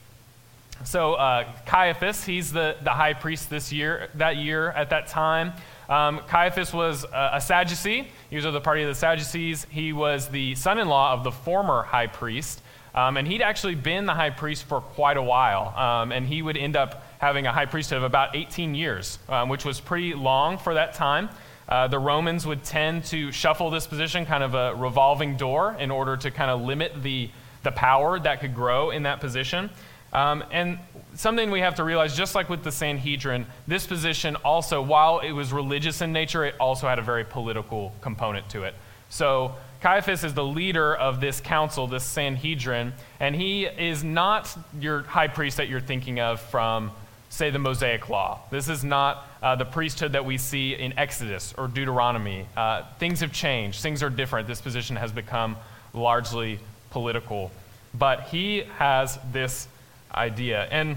So 0.84 1.14
uh, 1.14 1.48
Caiaphas, 1.64 2.24
he's 2.24 2.52
the, 2.52 2.76
the 2.84 2.90
high 2.90 3.14
priest 3.14 3.50
this 3.50 3.72
year, 3.72 4.10
that 4.14 4.36
year 4.36 4.70
at 4.70 4.90
that 4.90 5.08
time. 5.08 5.54
Um, 5.88 6.20
Caiaphas 6.28 6.72
was 6.72 7.02
a, 7.04 7.30
a 7.34 7.40
Sadducee. 7.40 8.08
He 8.30 8.36
was 8.36 8.44
of 8.44 8.52
the 8.52 8.60
party 8.60 8.82
of 8.82 8.88
the 8.88 8.94
Sadducees. 8.94 9.66
He 9.68 9.92
was 9.92 10.28
the 10.28 10.54
son-in-law 10.54 11.14
of 11.14 11.24
the 11.24 11.32
former 11.32 11.82
high 11.82 12.06
priest. 12.06 12.62
Um, 12.94 13.16
and 13.16 13.26
he'd 13.26 13.42
actually 13.42 13.74
been 13.74 14.06
the 14.06 14.14
high 14.14 14.30
priest 14.30 14.64
for 14.64 14.80
quite 14.80 15.16
a 15.16 15.22
while. 15.22 15.76
Um, 15.76 16.12
and 16.12 16.24
he 16.26 16.42
would 16.42 16.56
end 16.56 16.76
up 16.76 17.02
having 17.18 17.46
a 17.46 17.52
high 17.52 17.66
priesthood 17.66 17.98
of 17.98 18.04
about 18.04 18.36
18 18.36 18.76
years, 18.76 19.18
um, 19.28 19.48
which 19.48 19.64
was 19.64 19.80
pretty 19.80 20.14
long 20.14 20.58
for 20.58 20.74
that 20.74 20.94
time. 20.94 21.28
Uh, 21.68 21.88
the 21.88 21.98
Romans 21.98 22.46
would 22.46 22.62
tend 22.62 23.04
to 23.06 23.32
shuffle 23.32 23.70
this 23.70 23.86
position, 23.86 24.24
kind 24.24 24.44
of 24.44 24.54
a 24.54 24.74
revolving 24.74 25.36
door, 25.36 25.76
in 25.78 25.90
order 25.90 26.16
to 26.16 26.30
kind 26.30 26.50
of 26.50 26.60
limit 26.60 27.02
the, 27.02 27.28
the 27.62 27.72
power 27.72 28.18
that 28.20 28.40
could 28.40 28.54
grow 28.54 28.90
in 28.90 29.02
that 29.02 29.20
position. 29.20 29.70
Um, 30.12 30.44
and 30.50 30.78
something 31.14 31.50
we 31.50 31.60
have 31.60 31.74
to 31.76 31.84
realize, 31.84 32.16
just 32.16 32.34
like 32.34 32.48
with 32.48 32.62
the 32.62 32.70
Sanhedrin, 32.70 33.46
this 33.66 33.86
position 33.86 34.36
also, 34.36 34.80
while 34.80 35.18
it 35.18 35.32
was 35.32 35.52
religious 35.52 36.00
in 36.00 36.12
nature, 36.12 36.44
it 36.44 36.54
also 36.60 36.88
had 36.88 36.98
a 36.98 37.02
very 37.02 37.24
political 37.24 37.92
component 38.00 38.48
to 38.50 38.62
it. 38.62 38.74
So 39.08 39.54
Caiaphas 39.80 40.24
is 40.24 40.34
the 40.34 40.44
leader 40.44 40.94
of 40.94 41.20
this 41.20 41.40
council, 41.40 41.86
this 41.86 42.04
Sanhedrin, 42.04 42.92
and 43.20 43.34
he 43.34 43.66
is 43.66 44.02
not 44.04 44.56
your 44.80 45.02
high 45.02 45.28
priest 45.28 45.56
that 45.56 45.68
you're 45.68 45.80
thinking 45.80 46.20
of 46.20 46.40
from 46.40 46.92
say, 47.28 47.50
the 47.50 47.58
Mosaic 47.58 48.08
Law. 48.08 48.40
This 48.50 48.68
is 48.68 48.84
not 48.84 49.24
uh, 49.42 49.56
the 49.56 49.64
priesthood 49.64 50.12
that 50.12 50.24
we 50.24 50.38
see 50.38 50.74
in 50.74 50.98
Exodus 50.98 51.54
or 51.58 51.68
Deuteronomy. 51.68 52.46
Uh, 52.56 52.82
things 52.98 53.20
have 53.20 53.32
changed, 53.32 53.80
things 53.80 54.02
are 54.02 54.10
different. 54.10 54.48
This 54.48 54.60
position 54.60 54.96
has 54.96 55.12
become 55.12 55.56
largely 55.92 56.58
political. 56.90 57.50
But 57.94 58.22
he 58.24 58.64
has 58.76 59.18
this 59.32 59.68
idea. 60.14 60.68
And 60.70 60.96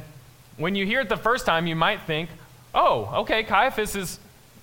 when 0.58 0.76
you 0.76 0.86
hear 0.86 1.02
it 1.02 1.10
the 1.10 1.18
first 1.18 1.46
time, 1.46 1.68
you 1.68 1.76
might 1.76 2.02
think, 2.02 2.30
oh, 2.74 3.22
okay, 3.22 3.44
Caiaphas 3.44 3.96
is 3.96 4.20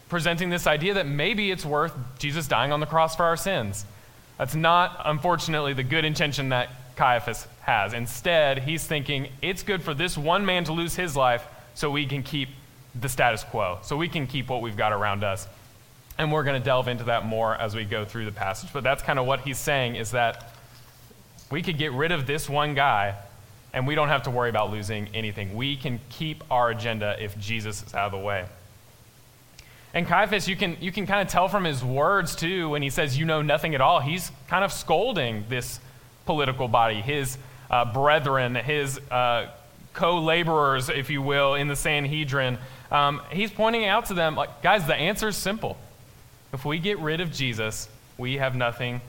presenting 0.08 0.50
this 0.50 0.66
idea 0.66 0.94
that 0.94 1.06
maybe 1.06 1.50
it's 1.50 1.64
worth 1.64 1.92
Jesus 2.18 2.46
dying 2.46 2.72
on 2.72 2.80
the 2.80 2.86
cross 2.86 3.16
for 3.16 3.24
our 3.24 3.36
sins. 3.36 3.84
That's 4.38 4.54
not, 4.54 5.00
unfortunately, 5.04 5.72
the 5.72 5.82
good 5.82 6.04
intention 6.04 6.50
that 6.50 6.68
Caiaphas 6.96 7.46
has. 7.62 7.92
Instead, 7.92 8.60
he's 8.60 8.84
thinking 8.84 9.28
it's 9.42 9.62
good 9.62 9.82
for 9.82 9.94
this 9.94 10.16
one 10.16 10.44
man 10.46 10.64
to 10.64 10.72
lose 10.72 10.94
his 10.94 11.16
life 11.16 11.46
so 11.76 11.90
we 11.90 12.06
can 12.06 12.22
keep 12.22 12.48
the 12.98 13.08
status 13.08 13.44
quo, 13.44 13.78
so 13.82 13.96
we 13.98 14.08
can 14.08 14.26
keep 14.26 14.48
what 14.48 14.62
we've 14.62 14.78
got 14.78 14.92
around 14.92 15.22
us. 15.22 15.46
And 16.18 16.32
we're 16.32 16.42
going 16.42 16.58
to 16.58 16.64
delve 16.64 16.88
into 16.88 17.04
that 17.04 17.26
more 17.26 17.54
as 17.54 17.76
we 17.76 17.84
go 17.84 18.06
through 18.06 18.24
the 18.24 18.32
passage. 18.32 18.72
But 18.72 18.82
that's 18.82 19.02
kind 19.02 19.18
of 19.18 19.26
what 19.26 19.40
he's 19.40 19.58
saying 19.58 19.96
is 19.96 20.12
that 20.12 20.54
we 21.50 21.62
could 21.62 21.76
get 21.76 21.92
rid 21.92 22.12
of 22.12 22.26
this 22.26 22.48
one 22.48 22.74
guy 22.74 23.14
and 23.74 23.86
we 23.86 23.94
don't 23.94 24.08
have 24.08 24.22
to 24.22 24.30
worry 24.30 24.48
about 24.48 24.70
losing 24.70 25.08
anything. 25.12 25.54
We 25.54 25.76
can 25.76 26.00
keep 26.08 26.42
our 26.50 26.70
agenda 26.70 27.22
if 27.22 27.38
Jesus 27.38 27.82
is 27.82 27.92
out 27.92 28.06
of 28.06 28.12
the 28.12 28.26
way. 28.26 28.46
And 29.92 30.06
Caiaphas, 30.06 30.48
you 30.48 30.56
can, 30.56 30.78
you 30.80 30.90
can 30.90 31.06
kind 31.06 31.20
of 31.20 31.28
tell 31.28 31.48
from 31.48 31.64
his 31.64 31.84
words 31.84 32.34
too, 32.34 32.70
when 32.70 32.80
he 32.80 32.88
says, 32.88 33.18
You 33.18 33.26
know 33.26 33.42
nothing 33.42 33.74
at 33.74 33.82
all, 33.82 34.00
he's 34.00 34.32
kind 34.48 34.64
of 34.64 34.72
scolding 34.72 35.44
this 35.50 35.78
political 36.24 36.68
body, 36.68 37.02
his 37.02 37.36
uh, 37.70 37.92
brethren, 37.92 38.54
his 38.54 38.98
uh, 39.10 39.50
co 39.96 40.20
laborers, 40.20 40.88
if 40.88 41.10
you 41.10 41.20
will, 41.20 41.54
in 41.54 41.66
the 41.66 41.74
Sanhedrin, 41.74 42.58
um, 42.92 43.20
he's 43.32 43.50
pointing 43.50 43.86
out 43.86 44.06
to 44.06 44.14
them, 44.14 44.36
like, 44.36 44.62
guys, 44.62 44.86
the 44.86 44.94
answer 44.94 45.28
is 45.28 45.36
simple. 45.36 45.76
If 46.52 46.64
we 46.64 46.78
get 46.78 47.00
rid 47.00 47.20
of 47.20 47.32
Jesus, 47.32 47.88
we 48.16 48.36
have 48.36 48.54
nothing 48.54 49.00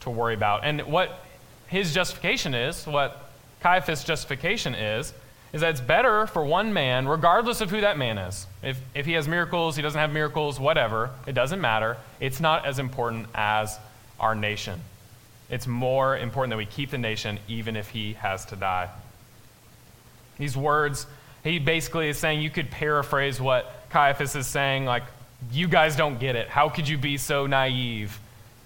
to 0.00 0.10
worry 0.10 0.34
about. 0.34 0.64
And 0.64 0.82
what 0.82 1.24
his 1.68 1.94
justification 1.94 2.54
is, 2.54 2.86
what 2.86 3.30
Caiaphas' 3.60 4.04
justification 4.04 4.74
is, 4.74 5.14
is 5.52 5.60
that 5.60 5.70
it's 5.70 5.80
better 5.80 6.26
for 6.26 6.44
one 6.44 6.72
man, 6.72 7.06
regardless 7.06 7.60
of 7.60 7.70
who 7.70 7.80
that 7.80 7.96
man 7.96 8.18
is. 8.18 8.46
If, 8.62 8.80
if 8.94 9.06
he 9.06 9.12
has 9.12 9.28
miracles, 9.28 9.76
he 9.76 9.82
doesn't 9.82 9.98
have 9.98 10.12
miracles, 10.12 10.58
whatever, 10.58 11.10
it 11.26 11.32
doesn't 11.32 11.60
matter. 11.60 11.96
It's 12.20 12.40
not 12.40 12.66
as 12.66 12.78
important 12.78 13.26
as 13.34 13.78
our 14.18 14.34
nation. 14.34 14.80
It's 15.50 15.66
more 15.66 16.16
important 16.16 16.50
that 16.50 16.56
we 16.56 16.66
keep 16.66 16.90
the 16.90 16.98
nation 16.98 17.38
even 17.48 17.76
if 17.76 17.90
he 17.90 18.14
has 18.14 18.44
to 18.46 18.56
die. 18.56 18.88
These 20.42 20.56
words, 20.56 21.06
he 21.44 21.60
basically 21.60 22.08
is 22.08 22.18
saying 22.18 22.40
you 22.40 22.50
could 22.50 22.68
paraphrase 22.68 23.40
what 23.40 23.88
Caiaphas 23.90 24.34
is 24.34 24.44
saying, 24.44 24.86
like, 24.86 25.04
you 25.52 25.68
guys 25.68 25.94
don't 25.94 26.18
get 26.18 26.34
it. 26.34 26.48
How 26.48 26.68
could 26.68 26.88
you 26.88 26.98
be 26.98 27.16
so 27.16 27.46
naive? 27.46 28.18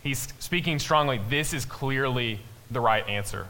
He's 0.02 0.26
speaking 0.38 0.78
strongly. 0.78 1.20
This 1.28 1.52
is 1.52 1.66
clearly 1.66 2.40
the 2.70 2.80
right 2.80 3.06
answer. 3.06 3.46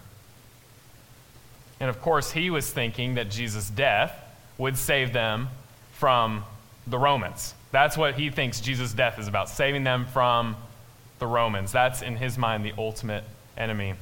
And 1.78 1.88
of 1.88 2.02
course, 2.02 2.32
he 2.32 2.50
was 2.50 2.68
thinking 2.68 3.14
that 3.14 3.30
Jesus' 3.30 3.70
death 3.70 4.12
would 4.58 4.76
save 4.76 5.12
them 5.12 5.48
from 5.92 6.42
the 6.88 6.98
Romans. 6.98 7.54
That's 7.70 7.96
what 7.96 8.16
he 8.16 8.30
thinks 8.30 8.60
Jesus' 8.60 8.92
death 8.92 9.20
is 9.20 9.28
about, 9.28 9.48
saving 9.48 9.84
them 9.84 10.04
from 10.06 10.56
the 11.20 11.28
Romans. 11.28 11.70
That's, 11.70 12.02
in 12.02 12.16
his 12.16 12.36
mind, 12.36 12.64
the 12.64 12.72
ultimate 12.76 13.22
enemy. 13.56 13.94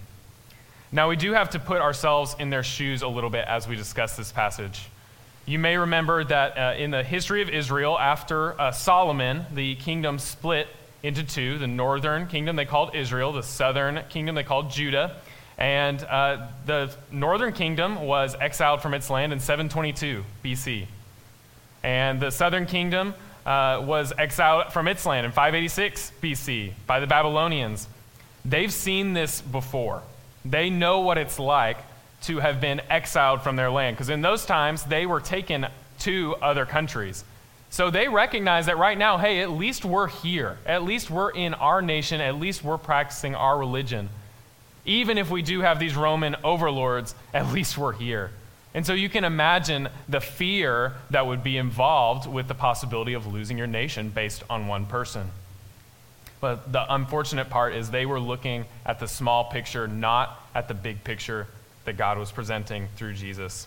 Now, 0.93 1.09
we 1.09 1.17
do 1.17 1.33
have 1.33 1.51
to 1.51 1.59
put 1.59 1.81
ourselves 1.81 2.37
in 2.39 2.51
their 2.51 2.63
shoes 2.63 3.03
a 3.03 3.09
little 3.09 3.31
bit 3.31 3.45
as 3.49 3.67
we 3.67 3.77
discuss 3.77 4.17
this 4.17 4.31
passage. 4.31 4.89
You 5.47 5.59
may 5.59 5.77
remember 5.77 6.25
that 6.25 6.57
uh, 6.57 6.75
in 6.79 6.91
the 6.91 7.03
history 7.03 7.43
of 7.43 7.51
Israel, 7.51 7.99
after 7.99 8.59
uh, 8.61 8.71
Solomon, 8.71 9.45
the 9.53 9.75
kingdom 9.77 10.19
split 10.19 10.69
into 11.03 11.23
two 11.23 11.59
the 11.59 11.67
northern 11.67 12.27
kingdom 12.27 12.57
they 12.57 12.65
called 12.65 12.95
Israel, 12.95 13.33
the 13.33 13.43
southern 13.43 14.01
kingdom 14.09 14.35
they 14.35 14.43
called 14.43 14.71
Judah. 14.71 15.17
And 15.59 16.03
uh, 16.03 16.49
the 16.65 16.95
northern 17.13 17.53
kingdom 17.53 18.01
was 18.01 18.35
exiled 18.41 18.81
from 18.81 18.95
its 18.95 19.11
land 19.11 19.33
in 19.33 19.39
722 19.39 20.25
BC. 20.43 20.87
And 21.83 22.19
the 22.21 22.31
southern 22.31 22.67
kingdom 22.67 23.15
uh, 23.45 23.83
was 23.85 24.13
exiled 24.17 24.73
from 24.73 24.89
its 24.89 25.05
land 25.05 25.27
in 25.27 25.33
586 25.33 26.13
BC 26.23 26.73
by 26.87 27.01
the 27.01 27.07
Babylonians. 27.07 27.87
They've 28.45 28.73
seen 28.73 29.13
this 29.13 29.43
before. 29.43 30.03
They 30.45 30.71
know 30.71 31.01
what 31.01 31.19
it's 31.19 31.39
like 31.39 31.79
to 32.23 32.39
have 32.39 32.61
been 32.61 32.81
exiled 32.91 33.43
from 33.43 33.57
their 33.57 33.71
land, 33.71 33.97
because 33.97 34.09
in 34.09 34.23
those 34.23 34.47
times 34.47 34.85
they 34.85 35.07
were 35.07 35.21
taken 35.21 35.67
to 36.01 36.37
other 36.43 36.67
countries. 36.67 37.25
So 37.71 37.91
they 37.91 38.09
recognize 38.09 38.67
that 38.67 38.79
right 38.79 38.97
now, 38.97 39.19
hey, 39.19 39.43
at 39.43 39.51
least 39.51 39.85
we're 39.85 40.07
here. 40.07 40.59
At 40.65 40.85
least 40.85 41.11
we're 41.11 41.31
in 41.31 41.55
our 41.55 41.83
nation. 41.83 42.21
At 42.21 42.37
least 42.37 42.63
we're 42.63 42.79
practicing 42.79 43.35
our 43.35 43.59
religion. 43.59 44.11
Even 44.85 45.19
if 45.19 45.31
we 45.31 45.43
do 45.43 45.61
have 45.61 45.79
these 45.79 45.97
Roman 45.97 46.37
overlords, 46.45 47.15
at 47.33 47.53
least 47.53 47.77
we're 47.77 47.93
here. 47.93 48.31
And 48.75 48.85
so 48.85 48.93
you 48.93 49.09
can 49.09 49.25
imagine 49.25 49.89
the 50.09 50.21
fear 50.21 50.95
that 51.11 51.27
would 51.27 51.43
be 51.43 51.57
involved 51.57 52.29
with 52.29 52.49
the 52.49 52.55
possibility 52.55 53.15
of 53.15 53.27
losing 53.27 53.59
your 53.59 53.67
nation 53.67 54.11
based 54.11 54.45
on 54.49 54.67
one 54.67 54.87
person. 54.87 55.31
But 56.45 56.71
the 56.71 56.85
unfortunate 56.93 57.49
part 57.49 57.75
is 57.75 57.91
they 57.91 58.05
were 58.05 58.21
looking 58.21 58.67
at 58.85 58.99
the 58.99 59.09
small 59.09 59.45
picture, 59.45 59.89
not 59.89 60.47
at 60.55 60.69
the 60.69 60.75
big 60.75 61.03
picture 61.03 61.47
that 61.87 61.97
God 61.97 62.19
was 62.19 62.31
presenting 62.31 62.89
through 62.97 63.15
Jesus. 63.15 63.67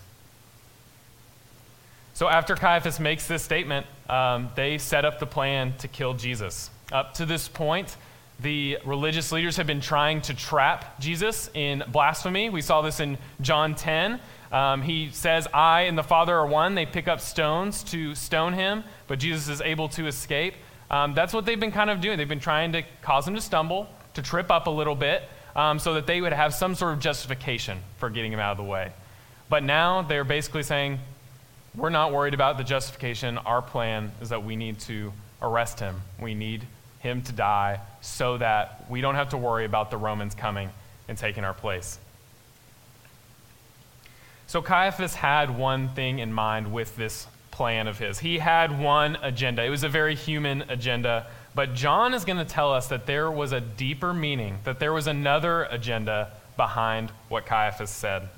So 2.14 2.28
after 2.28 2.54
Caiaphas 2.54 3.00
makes 3.00 3.26
this 3.26 3.42
statement, 3.42 3.84
um, 4.08 4.50
they 4.54 4.78
set 4.78 5.04
up 5.04 5.18
the 5.18 5.26
plan 5.26 5.74
to 5.78 5.88
kill 5.88 6.14
Jesus. 6.14 6.70
Up 6.92 7.14
to 7.14 7.26
this 7.26 7.48
point, 7.48 7.96
the 8.38 8.78
religious 8.84 9.32
leaders 9.32 9.56
have 9.56 9.66
been 9.66 9.80
trying 9.80 10.20
to 10.20 10.34
trap 10.34 11.00
Jesus 11.00 11.50
in 11.54 11.82
blasphemy. 11.88 12.48
We 12.48 12.60
saw 12.60 12.82
this 12.82 13.00
in 13.00 13.18
John 13.40 13.74
10. 13.74 14.20
Um, 14.52 14.82
he 14.82 15.10
says, 15.10 15.48
I 15.52 15.82
and 15.82 15.98
the 15.98 16.04
Father 16.04 16.36
are 16.36 16.46
one. 16.46 16.76
They 16.76 16.86
pick 16.86 17.08
up 17.08 17.20
stones 17.20 17.82
to 17.90 18.14
stone 18.14 18.52
him, 18.52 18.84
but 19.08 19.18
Jesus 19.18 19.48
is 19.48 19.60
able 19.60 19.88
to 19.88 20.06
escape. 20.06 20.54
Um, 20.90 21.14
that's 21.14 21.32
what 21.32 21.44
they've 21.44 21.60
been 21.60 21.72
kind 21.72 21.90
of 21.90 22.00
doing. 22.00 22.16
They've 22.18 22.28
been 22.28 22.40
trying 22.40 22.72
to 22.72 22.82
cause 23.02 23.28
him 23.28 23.34
to 23.34 23.40
stumble, 23.40 23.88
to 24.14 24.22
trip 24.22 24.50
up 24.50 24.66
a 24.66 24.70
little 24.70 24.94
bit, 24.94 25.22
um, 25.54 25.78
so 25.78 25.94
that 25.94 26.06
they 26.06 26.20
would 26.20 26.32
have 26.32 26.54
some 26.54 26.74
sort 26.74 26.92
of 26.92 27.00
justification 27.00 27.78
for 27.98 28.10
getting 28.10 28.32
him 28.32 28.40
out 28.40 28.52
of 28.52 28.56
the 28.56 28.64
way. 28.64 28.92
But 29.48 29.64
now 29.64 30.02
they're 30.02 30.24
basically 30.24 30.62
saying, 30.62 30.98
we're 31.74 31.90
not 31.90 32.12
worried 32.12 32.34
about 32.34 32.58
the 32.58 32.64
justification. 32.64 33.38
Our 33.38 33.62
plan 33.62 34.12
is 34.20 34.30
that 34.30 34.44
we 34.44 34.56
need 34.56 34.78
to 34.80 35.12
arrest 35.42 35.80
him. 35.80 36.00
We 36.20 36.34
need 36.34 36.66
him 37.00 37.22
to 37.22 37.32
die 37.32 37.80
so 38.00 38.38
that 38.38 38.86
we 38.90 39.00
don't 39.00 39.14
have 39.14 39.30
to 39.30 39.36
worry 39.36 39.64
about 39.64 39.90
the 39.90 39.96
Romans 39.96 40.34
coming 40.34 40.70
and 41.06 41.16
taking 41.16 41.44
our 41.44 41.54
place. 41.54 41.98
So 44.46 44.62
Caiaphas 44.62 45.14
had 45.14 45.56
one 45.56 45.90
thing 45.90 46.18
in 46.18 46.32
mind 46.32 46.72
with 46.72 46.96
this 46.96 47.26
plan 47.58 47.88
of 47.88 47.98
his. 47.98 48.20
He 48.20 48.38
had 48.38 48.78
one 48.78 49.16
agenda. 49.20 49.64
It 49.64 49.68
was 49.68 49.82
a 49.82 49.88
very 49.88 50.14
human 50.14 50.62
agenda. 50.68 51.26
But 51.56 51.74
John 51.74 52.14
is 52.14 52.24
going 52.24 52.38
to 52.38 52.44
tell 52.44 52.72
us 52.72 52.86
that 52.86 53.04
there 53.04 53.32
was 53.32 53.50
a 53.50 53.60
deeper 53.60 54.14
meaning, 54.14 54.58
that 54.62 54.78
there 54.78 54.92
was 54.92 55.08
another 55.08 55.64
agenda 55.64 56.30
behind 56.56 57.10
what 57.28 57.46
Caiaphas 57.46 57.90
said. 57.90 58.28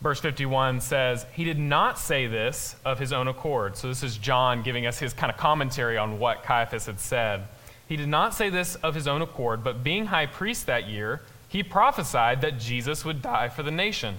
Verse 0.00 0.18
51 0.18 0.80
says, 0.80 1.24
He 1.32 1.44
did 1.44 1.60
not 1.60 1.96
say 1.96 2.26
this 2.26 2.74
of 2.84 2.98
his 2.98 3.12
own 3.12 3.28
accord. 3.28 3.76
So 3.76 3.86
this 3.86 4.02
is 4.02 4.18
John 4.18 4.64
giving 4.64 4.84
us 4.84 4.98
his 4.98 5.12
kind 5.12 5.30
of 5.30 5.38
commentary 5.38 5.96
on 5.96 6.18
what 6.18 6.42
Caiaphas 6.42 6.86
had 6.86 6.98
said. 6.98 7.44
He 7.88 7.94
did 7.94 8.08
not 8.08 8.34
say 8.34 8.50
this 8.50 8.74
of 8.74 8.96
his 8.96 9.06
own 9.06 9.22
accord, 9.22 9.62
but 9.62 9.84
being 9.84 10.06
high 10.06 10.26
priest 10.26 10.66
that 10.66 10.88
year, 10.88 11.22
he 11.48 11.62
prophesied 11.62 12.40
that 12.40 12.58
Jesus 12.58 13.04
would 13.04 13.22
die 13.22 13.48
for 13.48 13.62
the 13.62 13.70
nation. 13.70 14.16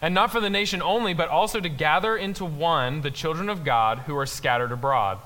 And 0.00 0.14
not 0.14 0.30
for 0.30 0.40
the 0.40 0.50
nation 0.50 0.80
only, 0.80 1.12
but 1.12 1.28
also 1.28 1.60
to 1.60 1.68
gather 1.68 2.16
into 2.16 2.44
one 2.44 3.00
the 3.00 3.10
children 3.10 3.48
of 3.48 3.64
God 3.64 4.00
who 4.00 4.16
are 4.16 4.26
scattered 4.26 4.72
abroad. 4.72 5.18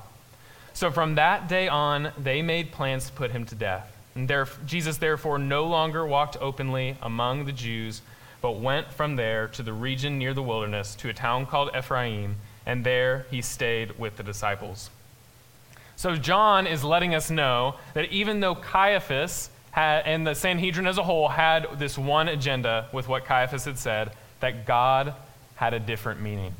So 0.73 0.89
from 0.89 1.15
that 1.15 1.47
day 1.47 1.67
on, 1.67 2.11
they 2.17 2.41
made 2.41 2.71
plans 2.71 3.07
to 3.07 3.11
put 3.13 3.31
him 3.31 3.45
to 3.45 3.55
death. 3.55 3.95
And 4.15 4.31
Jesus 4.65 4.97
therefore 4.97 5.37
no 5.37 5.65
longer 5.65 6.05
walked 6.05 6.37
openly 6.39 6.97
among 7.01 7.45
the 7.45 7.51
Jews 7.51 8.01
but 8.43 8.59
went 8.59 8.91
from 8.91 9.15
there 9.15 9.47
to 9.47 9.63
the 9.63 9.71
region 9.71 10.17
near 10.17 10.33
the 10.33 10.43
wilderness 10.43 10.95
to 10.95 11.07
a 11.07 11.13
town 11.13 11.45
called 11.45 11.69
Ephraim, 11.73 12.35
and 12.65 12.85
there 12.85 13.25
he 13.31 13.41
stayed 13.41 13.97
with 13.97 14.17
the 14.17 14.23
disciples. 14.23 14.89
So 15.95 16.17
John 16.17 16.67
is 16.67 16.83
letting 16.83 17.15
us 17.15 17.31
know 17.31 17.75
that 17.93 18.11
even 18.11 18.41
though 18.41 18.53
Caiaphas 18.53 19.49
had, 19.71 20.01
and 20.05 20.27
the 20.27 20.35
Sanhedrin 20.35 20.87
as 20.87 20.97
a 20.97 21.03
whole 21.03 21.29
had 21.29 21.79
this 21.79 21.97
one 21.97 22.27
agenda 22.27 22.89
with 22.91 23.07
what 23.07 23.23
Caiaphas 23.23 23.63
had 23.63 23.77
said, 23.77 24.11
that 24.43 24.65
God 24.65 25.13
had 25.55 25.73
a 25.73 25.79
different 25.79 26.19
meaning. 26.19 26.53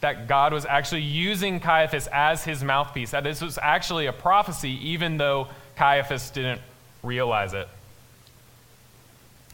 That 0.00 0.26
God 0.26 0.52
was 0.52 0.66
actually 0.66 1.02
using 1.02 1.60
Caiaphas 1.60 2.08
as 2.08 2.42
his 2.42 2.64
mouthpiece. 2.64 3.12
That 3.12 3.22
this 3.22 3.40
was 3.40 3.60
actually 3.62 4.06
a 4.06 4.12
prophecy, 4.12 4.76
even 4.88 5.18
though 5.18 5.46
Caiaphas 5.76 6.30
didn't 6.30 6.60
realize 7.04 7.54
it. 7.54 7.68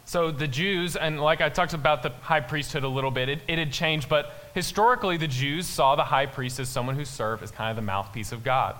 So 0.07 0.31
the 0.31 0.49
Jews, 0.49 0.97
and 0.97 1.21
like 1.21 1.43
I 1.43 1.51
talked 1.51 1.75
about 1.75 2.03
the 2.03 2.09
high 2.23 2.41
priesthood 2.41 2.85
a 2.85 2.89
little 2.89 3.11
bit, 3.11 3.29
it, 3.29 3.41
it, 3.49 3.59
had 3.59 3.71
changed, 3.71 4.09
but 4.09 4.33
historically 4.55 5.19
the 5.19 5.29
Jews 5.29 5.67
saw 5.67 5.95
the 5.95 6.05
high 6.05 6.27
priest 6.27 6.59
as 6.61 6.71
someone 6.71 6.95
who 6.95 7.05
served 7.05 7.43
as 7.43 7.51
kind 7.51 7.69
of 7.69 7.77
the 7.77 7.83
mouthpiece 7.83 8.33
of 8.33 8.43
God. 8.43 8.77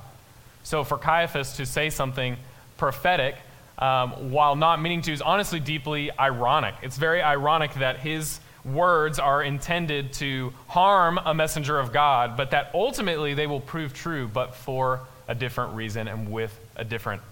So 0.63 0.83
for 0.83 0.97
Caiaphas 0.97 1.57
to 1.59 1.67
say 1.67 1.91
something 1.91 2.39
prophetic, 2.79 3.37
um, 3.77 4.31
while 4.31 4.57
not 4.57 4.81
meaning 4.81 5.03
to, 5.03 5.13
is 5.13 5.21
honestly 5.21 5.61
deeply 5.61 6.11
ironic. 6.19 6.75
It's 6.83 6.97
very 6.97 7.21
ironic 7.21 7.75
that 7.75 7.99
his 7.99 8.41
words 8.65 9.19
are 9.19 9.43
intended 9.43 10.13
to 10.15 10.53
harm 10.69 11.19
a 11.25 11.35
messenger 11.35 11.79
of 11.79 11.93
God, 11.93 12.37
but 12.37 12.53
that 12.53 12.71
ultimately 12.75 13.35
they 13.35 13.47
will 13.47 13.61
prove 13.61 13.93
true, 13.93 14.29
but 14.29 14.55
for 14.55 15.01
a 15.29 15.35
different 15.35 15.75
reason 15.75 16.09
and 16.09 16.31
with 16.31 16.59
a 16.77 16.85
different 16.85 17.23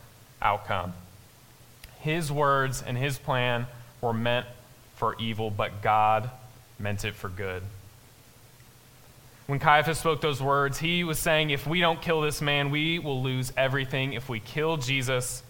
outcome. 0.41 0.93
His 2.01 2.31
words 2.31 2.83
and 2.87 2.99
his 2.99 3.19
plan 3.19 3.67
were 4.01 4.13
meant 4.13 4.47
for 4.97 5.17
evil, 5.19 5.51
but 5.51 5.83
God 5.83 6.31
meant 6.79 7.05
it 7.05 7.15
for 7.15 7.29
good. 7.29 7.63
When 9.47 9.59
Caiaphas 9.59 9.99
spoke 9.99 10.21
those 10.21 10.41
words, 10.41 10.79
he 10.79 11.05
was 11.05 11.19
saying, 11.19 11.51
if 11.51 11.67
we 11.67 11.81
don't 11.81 12.01
kill 12.01 12.21
this 12.21 12.41
man, 12.41 12.71
we 12.71 12.99
will 12.99 13.23
lose 13.23 13.53
everything. 13.57 14.13
If 14.13 14.29
we 14.29 14.41
kill 14.41 14.77
Jesus, 14.77 15.43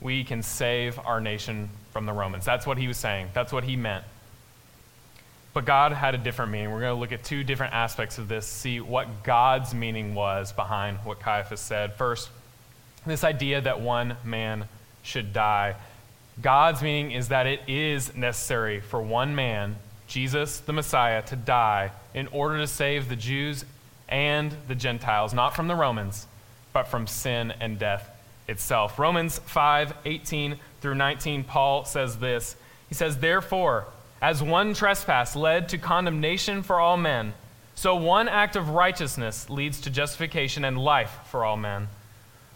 we 0.00 0.24
can 0.24 0.42
save 0.42 0.98
our 0.98 1.20
nation 1.20 1.70
from 1.92 2.06
the 2.06 2.12
Romans. 2.12 2.44
That's 2.44 2.66
what 2.66 2.78
he 2.78 2.88
was 2.88 2.96
saying. 2.96 3.28
That's 3.34 3.52
what 3.52 3.64
he 3.64 3.76
meant. 3.76 4.04
But 5.58 5.64
God 5.64 5.90
had 5.90 6.14
a 6.14 6.18
different 6.18 6.52
meaning. 6.52 6.70
We're 6.70 6.78
going 6.78 6.94
to 6.94 7.00
look 7.00 7.10
at 7.10 7.24
two 7.24 7.42
different 7.42 7.74
aspects 7.74 8.18
of 8.18 8.28
this, 8.28 8.46
see 8.46 8.78
what 8.78 9.24
God's 9.24 9.74
meaning 9.74 10.14
was 10.14 10.52
behind 10.52 10.98
what 10.98 11.18
Caiaphas 11.18 11.60
said. 11.60 11.94
First, 11.94 12.28
this 13.04 13.24
idea 13.24 13.60
that 13.62 13.80
one 13.80 14.16
man 14.22 14.66
should 15.02 15.32
die. 15.32 15.74
God's 16.40 16.80
meaning 16.80 17.10
is 17.10 17.30
that 17.30 17.48
it 17.48 17.62
is 17.66 18.14
necessary 18.14 18.78
for 18.78 19.02
one 19.02 19.34
man, 19.34 19.74
Jesus 20.06 20.60
the 20.60 20.72
Messiah, 20.72 21.22
to 21.22 21.34
die 21.34 21.90
in 22.14 22.28
order 22.28 22.58
to 22.58 22.68
save 22.68 23.08
the 23.08 23.16
Jews 23.16 23.64
and 24.08 24.54
the 24.68 24.76
Gentiles, 24.76 25.34
not 25.34 25.56
from 25.56 25.66
the 25.66 25.74
Romans, 25.74 26.28
but 26.72 26.84
from 26.84 27.08
sin 27.08 27.52
and 27.58 27.80
death 27.80 28.08
itself. 28.46 28.96
Romans 28.96 29.40
5 29.40 29.92
18 30.04 30.56
through 30.80 30.94
19, 30.94 31.42
Paul 31.42 31.84
says 31.84 32.18
this. 32.18 32.54
He 32.88 32.94
says, 32.94 33.18
Therefore, 33.18 33.88
as 34.20 34.42
one 34.42 34.74
trespass 34.74 35.36
led 35.36 35.68
to 35.68 35.78
condemnation 35.78 36.62
for 36.62 36.80
all 36.80 36.96
men, 36.96 37.34
so 37.74 37.94
one 37.94 38.28
act 38.28 38.56
of 38.56 38.70
righteousness 38.70 39.48
leads 39.48 39.80
to 39.82 39.90
justification 39.90 40.64
and 40.64 40.76
life 40.76 41.20
for 41.26 41.44
all 41.44 41.56
men. 41.56 41.88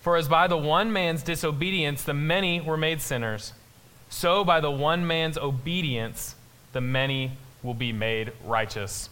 For 0.00 0.16
as 0.16 0.26
by 0.26 0.48
the 0.48 0.56
one 0.56 0.92
man's 0.92 1.22
disobedience 1.22 2.02
the 2.02 2.14
many 2.14 2.60
were 2.60 2.76
made 2.76 3.00
sinners, 3.00 3.52
so 4.08 4.44
by 4.44 4.60
the 4.60 4.70
one 4.70 5.06
man's 5.06 5.38
obedience, 5.38 6.34
the 6.72 6.80
many 6.80 7.32
will 7.62 7.74
be 7.74 7.92
made 7.92 8.32
righteous. 8.44 9.08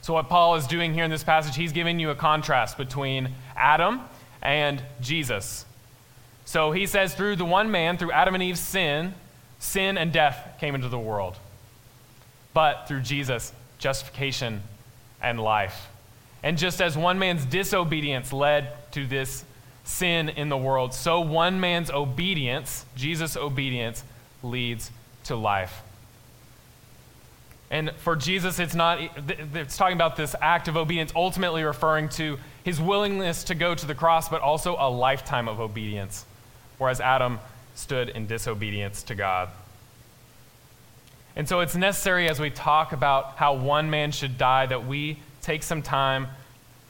So, 0.00 0.14
what 0.14 0.28
Paul 0.28 0.56
is 0.56 0.66
doing 0.66 0.94
here 0.94 1.04
in 1.04 1.10
this 1.10 1.22
passage, 1.22 1.54
he's 1.54 1.72
giving 1.72 2.00
you 2.00 2.10
a 2.10 2.14
contrast 2.14 2.76
between 2.76 3.30
Adam 3.56 4.00
and 4.40 4.82
Jesus. 5.00 5.64
So, 6.44 6.72
he 6.72 6.86
says, 6.86 7.14
through 7.14 7.36
the 7.36 7.44
one 7.44 7.70
man, 7.70 7.98
through 7.98 8.12
Adam 8.12 8.34
and 8.34 8.42
Eve's 8.42 8.60
sin, 8.60 9.14
sin 9.62 9.96
and 9.96 10.12
death 10.12 10.56
came 10.58 10.74
into 10.74 10.88
the 10.88 10.98
world. 10.98 11.36
But 12.52 12.88
through 12.88 13.02
Jesus, 13.02 13.52
justification 13.78 14.60
and 15.22 15.40
life. 15.40 15.88
And 16.42 16.58
just 16.58 16.82
as 16.82 16.98
one 16.98 17.18
man's 17.20 17.44
disobedience 17.44 18.32
led 18.32 18.90
to 18.92 19.06
this 19.06 19.44
sin 19.84 20.28
in 20.30 20.48
the 20.48 20.56
world, 20.56 20.92
so 20.92 21.20
one 21.20 21.60
man's 21.60 21.90
obedience, 21.90 22.84
Jesus' 22.96 23.36
obedience, 23.36 24.02
leads 24.42 24.90
to 25.24 25.36
life. 25.36 25.82
And 27.70 27.92
for 27.98 28.16
Jesus, 28.16 28.58
it's 28.58 28.74
not, 28.74 28.98
it's 29.54 29.76
talking 29.76 29.96
about 29.96 30.16
this 30.16 30.34
act 30.42 30.66
of 30.66 30.76
obedience, 30.76 31.12
ultimately 31.14 31.62
referring 31.62 32.08
to 32.10 32.36
his 32.64 32.80
willingness 32.80 33.44
to 33.44 33.54
go 33.54 33.76
to 33.76 33.86
the 33.86 33.94
cross, 33.94 34.28
but 34.28 34.42
also 34.42 34.76
a 34.78 34.90
lifetime 34.90 35.48
of 35.48 35.60
obedience, 35.60 36.26
whereas 36.78 37.00
Adam 37.00 37.38
stood 37.74 38.10
in 38.10 38.26
disobedience 38.26 39.02
to 39.04 39.14
God. 39.14 39.48
And 41.34 41.48
so 41.48 41.60
it's 41.60 41.74
necessary 41.74 42.28
as 42.28 42.38
we 42.38 42.50
talk 42.50 42.92
about 42.92 43.36
how 43.36 43.54
one 43.54 43.88
man 43.88 44.12
should 44.12 44.36
die 44.36 44.66
that 44.66 44.86
we 44.86 45.18
take 45.40 45.62
some 45.62 45.82
time 45.82 46.28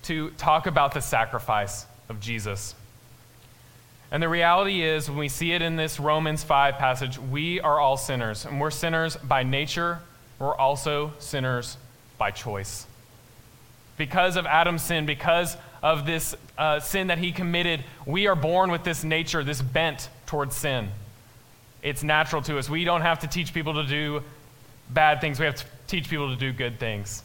to 0.05 0.31
talk 0.31 0.67
about 0.67 0.95
the 0.95 1.01
sacrifice 1.01 1.87
of 2.09 2.21
Jesus. 2.21 2.75
And 4.11 4.23
the 4.23 4.29
reality 4.29 4.83
is, 4.83 5.09
when 5.09 5.19
we 5.19 5.29
see 5.29 5.53
it 5.53 5.63
in 5.63 5.77
this 5.77 5.99
Romans 5.99 6.45
5 6.45 6.75
passage, 6.75 7.19
we 7.19 7.61
are 7.61 7.81
all 7.81 7.97
sinners. 7.97 8.45
And 8.45 8.61
we're 8.61 8.71
sinners 8.71 9.17
by 9.17 9.43
nature, 9.43 10.01
we're 10.39 10.57
also 10.57 11.13
sinners 11.19 11.79
by 12.19 12.31
choice. 12.31 12.87
Because 13.97 14.37
of 14.37 14.45
Adam's 14.45 14.83
sin, 14.83 15.07
because 15.07 15.57
of 15.83 16.05
this 16.05 16.35
uh, 16.59 16.81
sin 16.81 17.07
that 17.07 17.19
he 17.19 17.33
committed, 17.33 17.85
we 18.05 18.27
are 18.27 18.35
born 18.35 18.71
with 18.71 18.85
this 18.85 19.05
nature, 19.05 19.45
this 19.45 19.63
bent 19.63 20.09
towards 20.33 20.57
sin. 20.57 20.89
It's 21.83 22.03
natural 22.03 22.41
to 22.41 22.57
us. 22.57 22.71
We 22.71 22.85
don't 22.85 23.03
have 23.03 23.19
to 23.19 23.27
teach 23.27 23.53
people 23.53 23.75
to 23.75 23.85
do 23.85 24.23
bad 24.89 25.21
things, 25.21 25.39
we 25.39 25.45
have 25.45 25.57
to 25.57 25.65
teach 25.89 26.09
people 26.09 26.31
to 26.31 26.37
do 26.37 26.55
good 26.55 26.81
things. 26.81 27.23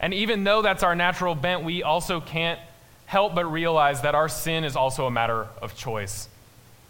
And 0.00 0.12
even 0.12 0.42
though 0.42 0.60
that's 0.60 0.82
our 0.82 0.96
natural 0.96 1.36
bent, 1.36 1.62
we 1.62 1.84
also 1.84 2.20
can't 2.20 2.58
help 3.06 3.36
but 3.36 3.44
realize 3.44 4.02
that 4.02 4.16
our 4.16 4.28
sin 4.28 4.64
is 4.64 4.74
also 4.74 5.06
a 5.06 5.10
matter 5.10 5.46
of 5.62 5.76
choice. 5.76 6.28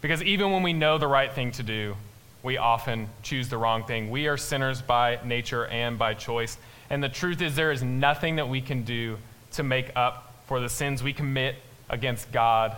Because 0.01 0.23
even 0.23 0.49
when 0.49 0.63
we 0.63 0.73
know 0.73 0.97
the 0.97 1.07
right 1.07 1.31
thing 1.31 1.51
to 1.51 1.61
do, 1.61 1.95
we 2.41 2.57
often 2.57 3.07
choose 3.21 3.47
the 3.47 3.59
wrong 3.59 3.83
thing. 3.83 4.09
We 4.09 4.25
are 4.25 4.37
sinners 4.37 4.81
by 4.81 5.19
nature 5.23 5.67
and 5.67 5.99
by 5.99 6.15
choice. 6.15 6.57
And 6.89 7.03
the 7.03 7.09
truth 7.09 7.43
is, 7.43 7.55
there 7.55 7.71
is 7.71 7.83
nothing 7.83 8.37
that 8.37 8.49
we 8.49 8.59
can 8.59 8.81
do 8.81 9.19
to 9.51 9.61
make 9.61 9.91
up 9.95 10.33
for 10.47 10.59
the 10.59 10.69
sins 10.69 11.03
we 11.03 11.13
commit 11.13 11.57
against 11.91 12.31
God 12.31 12.75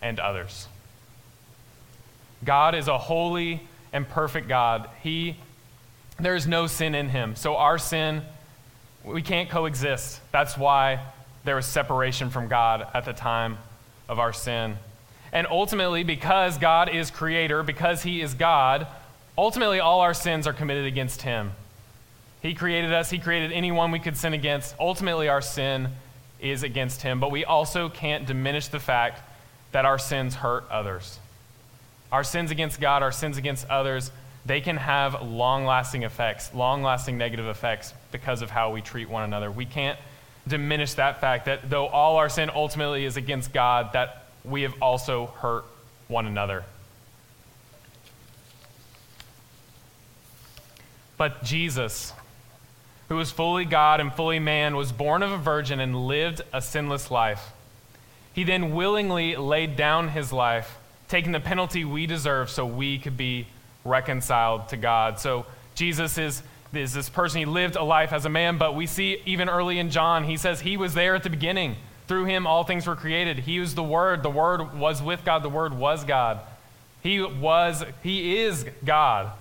and 0.00 0.20
others. 0.20 0.68
God 2.44 2.74
is 2.74 2.88
a 2.88 2.98
holy 2.98 3.62
and 3.92 4.08
perfect 4.08 4.48
God. 4.48 4.88
He, 5.02 5.36
there 6.18 6.36
is 6.36 6.46
no 6.46 6.66
sin 6.66 6.94
in 6.94 7.08
him. 7.08 7.36
So 7.36 7.56
our 7.56 7.78
sin, 7.78 8.22
we 9.04 9.22
can't 9.22 9.48
coexist. 9.48 10.20
That's 10.32 10.56
why 10.56 11.00
there 11.44 11.56
was 11.56 11.66
separation 11.66 12.30
from 12.30 12.48
God 12.48 12.86
at 12.92 13.04
the 13.04 13.12
time 13.12 13.58
of 14.08 14.18
our 14.18 14.32
sin. 14.32 14.76
And 15.32 15.46
ultimately, 15.50 16.04
because 16.04 16.58
God 16.58 16.88
is 16.88 17.10
creator, 17.10 17.62
because 17.62 18.02
he 18.02 18.20
is 18.20 18.34
God, 18.34 18.86
ultimately 19.36 19.80
all 19.80 20.00
our 20.00 20.14
sins 20.14 20.46
are 20.46 20.52
committed 20.52 20.86
against 20.86 21.22
him. 21.22 21.52
He 22.42 22.54
created 22.54 22.92
us, 22.92 23.10
he 23.10 23.18
created 23.18 23.52
anyone 23.52 23.90
we 23.90 23.98
could 23.98 24.16
sin 24.16 24.32
against. 24.32 24.74
Ultimately, 24.78 25.28
our 25.28 25.40
sin 25.40 25.88
is 26.40 26.62
against 26.62 27.02
him, 27.02 27.18
but 27.18 27.30
we 27.30 27.44
also 27.44 27.88
can't 27.88 28.26
diminish 28.26 28.68
the 28.68 28.78
fact 28.78 29.20
that 29.72 29.84
our 29.84 29.98
sins 29.98 30.36
hurt 30.36 30.64
others. 30.70 31.18
Our 32.12 32.24
sins 32.24 32.50
against 32.50 32.80
God, 32.80 33.02
our 33.02 33.12
sins 33.12 33.36
against 33.36 33.68
others, 33.68 34.10
they 34.44 34.60
can 34.60 34.76
have 34.76 35.22
long 35.22 35.64
lasting 35.64 36.04
effects, 36.04 36.54
long 36.54 36.82
lasting 36.82 37.18
negative 37.18 37.46
effects 37.46 37.92
because 38.12 38.42
of 38.42 38.50
how 38.50 38.72
we 38.72 38.80
treat 38.80 39.08
one 39.08 39.24
another. 39.24 39.50
We 39.50 39.64
can't 39.64 39.98
diminish 40.46 40.94
that 40.94 41.20
fact 41.20 41.46
that 41.46 41.68
though 41.68 41.86
all 41.86 42.16
our 42.16 42.28
sin 42.28 42.50
ultimately 42.54 43.04
is 43.04 43.16
against 43.16 43.52
God, 43.52 43.92
that 43.94 44.26
we 44.44 44.62
have 44.62 44.74
also 44.80 45.26
hurt 45.38 45.64
one 46.08 46.26
another. 46.26 46.64
But 51.16 51.42
Jesus, 51.42 52.12
who 53.08 53.16
was 53.16 53.30
fully 53.30 53.64
God 53.64 54.00
and 54.00 54.12
fully 54.12 54.38
man, 54.38 54.76
was 54.76 54.92
born 54.92 55.22
of 55.22 55.32
a 55.32 55.38
virgin 55.38 55.80
and 55.80 56.06
lived 56.06 56.42
a 56.52 56.60
sinless 56.60 57.10
life. 57.10 57.52
He 58.32 58.44
then 58.44 58.74
willingly 58.74 59.34
laid 59.34 59.76
down 59.76 60.08
his 60.08 60.32
life, 60.32 60.76
taking 61.08 61.32
the 61.32 61.40
penalty 61.40 61.84
we 61.84 62.06
deserve 62.06 62.50
so 62.50 62.66
we 62.66 62.98
could 62.98 63.16
be 63.16 63.46
reconciled 63.84 64.68
to 64.70 64.76
God. 64.76 65.18
So 65.18 65.46
Jesus 65.74 66.18
is, 66.18 66.42
is 66.72 66.92
this 66.92 67.08
person, 67.08 67.38
he 67.40 67.44
lived 67.44 67.76
a 67.76 67.82
life 67.82 68.12
as 68.12 68.24
a 68.24 68.28
man, 68.28 68.58
but 68.58 68.74
we 68.74 68.86
see 68.86 69.22
even 69.24 69.48
early 69.48 69.78
in 69.78 69.90
John, 69.90 70.24
he 70.24 70.36
says 70.36 70.60
he 70.60 70.76
was 70.76 70.94
there 70.94 71.14
at 71.14 71.22
the 71.22 71.30
beginning. 71.30 71.76
Through 72.08 72.26
him, 72.26 72.46
all 72.46 72.64
things 72.64 72.86
were 72.86 72.96
created. 72.96 73.40
He 73.40 73.58
was 73.58 73.74
the 73.74 73.82
Word. 73.82 74.22
The 74.22 74.30
Word 74.30 74.78
was 74.78 75.02
with 75.02 75.24
God. 75.24 75.42
The 75.42 75.48
Word 75.48 75.74
was 75.74 76.04
God. 76.04 76.40
He 77.02 77.20
was, 77.20 77.84
He 78.02 78.38
is 78.38 78.64
God. 78.84 79.32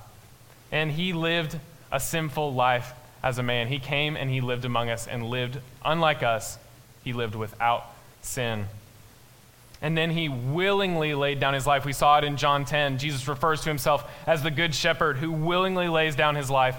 And 0.71 0.91
He 0.91 1.13
lived 1.13 1.59
a 1.91 1.99
sinful 1.99 2.53
life 2.53 2.93
as 3.23 3.37
a 3.37 3.43
man. 3.43 3.67
He 3.67 3.79
came 3.79 4.15
and 4.15 4.29
He 4.29 4.41
lived 4.41 4.65
among 4.65 4.89
us 4.89 5.07
and 5.07 5.25
lived 5.25 5.59
unlike 5.83 6.23
us. 6.23 6.57
He 7.03 7.13
lived 7.13 7.35
without 7.35 7.85
sin. 8.21 8.65
And 9.85 9.95
then 9.95 10.09
He 10.09 10.29
willingly 10.29 11.13
laid 11.13 11.39
down 11.39 11.53
His 11.53 11.67
life. 11.67 11.85
We 11.85 11.93
saw 11.93 12.17
it 12.17 12.23
in 12.23 12.37
John 12.37 12.65
10. 12.65 12.97
Jesus 12.97 13.27
refers 13.27 13.61
to 13.61 13.69
Himself 13.69 14.09
as 14.25 14.41
the 14.41 14.51
Good 14.51 14.73
Shepherd 14.73 15.17
who 15.17 15.31
willingly 15.31 15.87
lays 15.87 16.15
down 16.15 16.35
His 16.35 16.49
life 16.49 16.75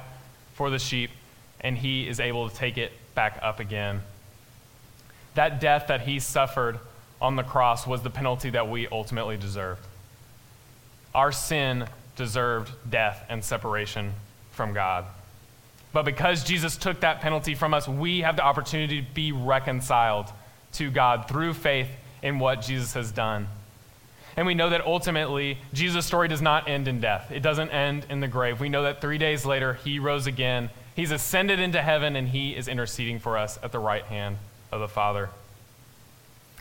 for 0.54 0.70
the 0.70 0.78
sheep, 0.78 1.10
and 1.60 1.78
He 1.78 2.08
is 2.08 2.18
able 2.18 2.48
to 2.48 2.54
take 2.54 2.76
it 2.76 2.92
back 3.14 3.38
up 3.42 3.60
again 3.60 4.02
that 5.36 5.60
death 5.60 5.86
that 5.86 6.00
he 6.00 6.18
suffered 6.18 6.78
on 7.20 7.36
the 7.36 7.42
cross 7.42 7.86
was 7.86 8.02
the 8.02 8.10
penalty 8.10 8.50
that 8.50 8.68
we 8.68 8.88
ultimately 8.88 9.36
deserved. 9.36 9.86
Our 11.14 11.30
sin 11.30 11.86
deserved 12.16 12.72
death 12.90 13.24
and 13.28 13.44
separation 13.44 14.14
from 14.50 14.72
God. 14.72 15.04
But 15.92 16.04
because 16.04 16.42
Jesus 16.42 16.76
took 16.76 17.00
that 17.00 17.20
penalty 17.20 17.54
from 17.54 17.72
us, 17.72 17.86
we 17.86 18.20
have 18.20 18.36
the 18.36 18.44
opportunity 18.44 19.02
to 19.02 19.10
be 19.14 19.32
reconciled 19.32 20.26
to 20.72 20.90
God 20.90 21.28
through 21.28 21.54
faith 21.54 21.88
in 22.22 22.38
what 22.38 22.62
Jesus 22.62 22.94
has 22.94 23.10
done. 23.12 23.48
And 24.36 24.46
we 24.46 24.54
know 24.54 24.70
that 24.70 24.84
ultimately, 24.84 25.58
Jesus' 25.72 26.04
story 26.04 26.28
does 26.28 26.42
not 26.42 26.68
end 26.68 26.88
in 26.88 27.00
death. 27.00 27.30
It 27.32 27.40
doesn't 27.40 27.70
end 27.70 28.06
in 28.10 28.20
the 28.20 28.28
grave. 28.28 28.60
We 28.60 28.68
know 28.68 28.82
that 28.82 29.00
three 29.00 29.16
days 29.16 29.46
later, 29.46 29.74
he 29.74 29.98
rose 29.98 30.26
again. 30.26 30.68
He's 30.94 31.10
ascended 31.10 31.58
into 31.58 31.80
heaven, 31.80 32.16
and 32.16 32.28
he 32.28 32.54
is 32.54 32.68
interceding 32.68 33.18
for 33.18 33.38
us 33.38 33.58
at 33.62 33.72
the 33.72 33.78
right 33.78 34.04
hand 34.04 34.36
of 34.70 34.80
the 34.80 34.88
Father. 34.88 35.30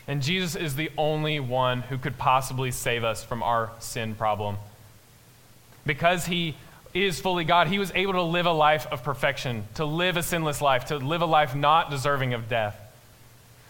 And 0.08 0.22
Jesus 0.22 0.56
is 0.56 0.76
the 0.76 0.92
only 0.98 1.40
one 1.40 1.82
who 1.82 1.98
could 1.98 2.18
possibly 2.18 2.72
save 2.72 3.04
us 3.04 3.24
from 3.24 3.44
our 3.44 3.72
sin 3.80 4.16
problem. 4.16 4.58
Because 5.86 6.26
he 6.26 6.56
is 6.94 7.20
fully 7.20 7.44
God, 7.44 7.68
he 7.68 7.80
was 7.80 7.92
able 7.94 8.14
to 8.14 8.22
live 8.22 8.46
a 8.46 8.52
life 8.52 8.88
of 8.90 9.04
perfection, 9.04 9.66
to 9.76 9.84
live 9.84 10.16
a 10.16 10.24
sinless 10.24 10.62
life, 10.62 10.86
to 10.86 10.98
live 10.98 11.22
a 11.22 11.26
life 11.26 11.56
not 11.56 11.92
deserving 11.92 12.34
of 12.34 12.48
death. 12.48 12.80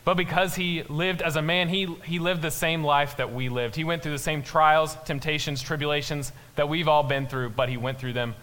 But 0.06 0.18
because 0.18 0.54
he 0.54 0.84
lived 0.84 1.24
as 1.24 1.36
a 1.36 1.42
man, 1.42 1.68
he, 1.68 1.88
he 2.06 2.20
lived 2.20 2.44
the 2.44 2.52
same 2.52 2.84
life 2.84 3.18
that 3.18 3.34
we 3.34 3.50
lived. 3.50 3.76
He 3.76 3.84
went 3.84 4.04
through 4.04 4.12
the 4.12 4.20
same 4.20 4.44
trials, 4.44 4.96
temptations, 5.04 5.64
tribulations 5.64 6.32
that 6.56 6.70
we've 6.70 6.88
all 6.88 7.02
been 7.02 7.26
through, 7.26 7.50
but 7.50 7.70
he 7.70 7.78
went 7.78 8.00
through 8.00 8.14
them 8.14 8.36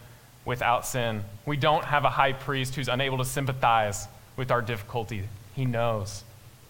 without 0.44 0.84
sin. 0.84 1.22
We 1.46 1.56
don't 1.56 1.84
have 1.84 2.04
a 2.04 2.10
high 2.10 2.32
priest 2.32 2.74
who's 2.74 2.88
unable 2.88 3.18
to 3.18 3.24
sympathize 3.24 4.08
with 4.36 4.50
our 4.50 4.60
difficulty. 4.60 5.22
He 5.54 5.64
knows. 5.64 6.24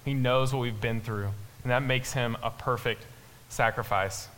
He 0.04 0.12
knows 0.12 0.52
what 0.52 0.60
we've 0.60 0.80
been 0.80 1.00
through, 1.00 1.30
and 1.62 1.70
that 1.70 1.82
makes 1.82 2.12
him 2.12 2.36
a 2.42 2.50
perfect 2.50 3.06
sacrifice. 3.48 4.28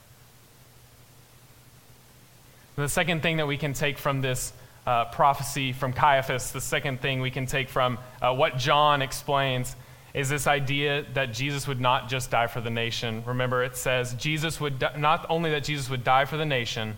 The 2.76 2.88
second 2.88 3.22
thing 3.22 3.38
that 3.38 3.46
we 3.46 3.56
can 3.56 3.72
take 3.72 3.98
from 3.98 4.20
this 4.20 4.52
uh, 4.86 5.06
prophecy 5.06 5.72
from 5.72 5.92
Caiaphas, 5.92 6.52
the 6.52 6.60
second 6.60 7.00
thing 7.00 7.20
we 7.20 7.30
can 7.30 7.46
take 7.46 7.68
from 7.68 7.98
uh, 8.20 8.34
what 8.34 8.58
John 8.58 9.02
explains, 9.02 9.74
is 10.14 10.28
this 10.28 10.46
idea 10.46 11.04
that 11.14 11.34
Jesus 11.34 11.66
would 11.66 11.80
not 11.80 12.08
just 12.08 12.30
die 12.30 12.46
for 12.46 12.60
the 12.60 12.70
nation. 12.70 13.24
Remember, 13.26 13.64
it 13.64 13.76
says 13.76 14.14
Jesus 14.14 14.60
would 14.60 14.78
di- 14.78 14.96
not 14.96 15.26
only 15.28 15.50
that 15.50 15.64
Jesus 15.64 15.90
would 15.90 16.04
die 16.04 16.24
for 16.24 16.36
the 16.36 16.46
nation, 16.46 16.96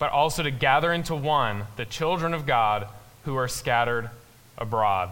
but 0.00 0.10
also 0.10 0.42
to 0.42 0.50
gather 0.50 0.92
into 0.92 1.14
one 1.14 1.64
the 1.76 1.84
children 1.84 2.34
of 2.34 2.44
God 2.44 2.88
who 3.24 3.36
are 3.36 3.48
scattered 3.48 4.10
abroad. 4.58 5.10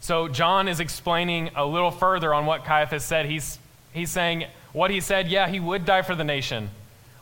So 0.00 0.28
John 0.28 0.68
is 0.68 0.80
explaining 0.80 1.50
a 1.54 1.64
little 1.64 1.90
further 1.90 2.34
on 2.34 2.46
what 2.46 2.64
Caiaphas 2.64 3.04
said. 3.04 3.26
He's, 3.26 3.58
he's 3.92 4.10
saying 4.10 4.44
what 4.72 4.90
he 4.90 5.00
said, 5.00 5.28
yeah, 5.28 5.48
he 5.48 5.60
would 5.60 5.84
die 5.84 6.02
for 6.02 6.14
the 6.14 6.24
nation. 6.24 6.70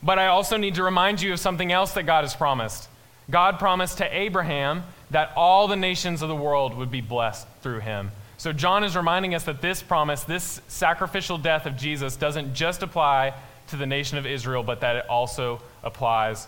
But 0.03 0.19
I 0.19 0.27
also 0.27 0.57
need 0.57 0.75
to 0.77 0.83
remind 0.83 1.21
you 1.21 1.33
of 1.33 1.41
something 1.41 1.71
else 1.71 1.93
that 1.93 2.05
God 2.05 2.25
has 2.25 2.35
promised. 2.35 2.89
God 3.31 3.59
promised 3.59 3.99
to 3.99 4.17
Abraham 4.17 4.85
that 5.11 5.33
all 5.37 5.69
the 5.69 5.77
nations 5.77 6.23
of 6.23 6.29
the 6.29 6.37
world 6.37 6.77
would 6.77 6.91
be 6.91 7.01
blessed 7.01 7.47
through 7.63 7.81
him. 7.81 8.11
So 8.39 8.53
John 8.53 8.85
is 8.85 8.97
reminding 8.97 9.35
us 9.35 9.45
that 9.45 9.63
this 9.63 9.83
promise, 9.83 10.25
this 10.25 10.61
sacrificial 10.69 11.39
death 11.39 11.67
of 11.67 11.77
Jesus, 11.77 12.17
doesn't 12.17 12.55
just 12.55 12.83
apply 12.83 13.35
to 13.69 13.77
the 13.77 13.87
nation 13.87 14.19
of 14.19 14.27
Israel, 14.27 14.63
but 14.63 14.81
that 14.81 14.97
it 14.97 15.09
also 15.09 15.61
applies 15.83 16.47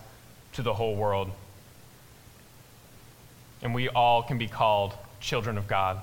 to 0.53 0.62
the 0.62 0.74
whole 0.74 0.94
world. 0.94 1.31
And 3.62 3.74
we 3.74 3.88
all 3.88 4.22
can 4.22 4.38
be 4.38 4.48
called 4.48 4.94
children 5.20 5.59
of 5.59 5.66
God. 5.66 5.98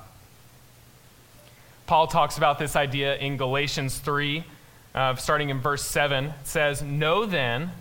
Paul 1.87 2.07
talks 2.07 2.37
about 2.37 2.57
this 2.57 2.75
idea 2.75 3.15
in 3.17 3.37
Galatians 3.37 3.99
3, 3.99 4.43
uh, 4.95 5.15
starting 5.15 5.49
in 5.49 5.59
verse 5.59 5.83
7. 5.83 6.25
It 6.25 6.33
says, 6.43 6.81
Know 6.81 7.25
then 7.25 7.71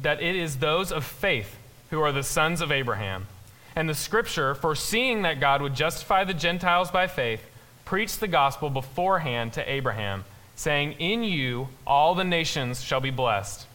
that 0.00 0.22
it 0.22 0.34
is 0.34 0.56
those 0.56 0.90
of 0.90 1.04
faith 1.04 1.56
who 1.90 2.00
are 2.00 2.10
the 2.10 2.22
sons 2.22 2.60
of 2.60 2.72
Abraham. 2.72 3.26
And 3.76 3.88
the 3.88 3.94
scripture, 3.94 4.54
foreseeing 4.54 5.22
that 5.22 5.40
God 5.40 5.60
would 5.60 5.74
justify 5.74 6.24
the 6.24 6.34
Gentiles 6.34 6.90
by 6.90 7.06
faith, 7.06 7.44
preached 7.84 8.20
the 8.20 8.28
gospel 8.28 8.70
beforehand 8.70 9.52
to 9.54 9.70
Abraham, 9.70 10.24
saying, 10.54 10.92
In 10.98 11.24
you 11.24 11.68
all 11.86 12.14
the 12.14 12.24
nations 12.24 12.82
shall 12.82 13.00
be 13.00 13.10
blessed. 13.10 13.66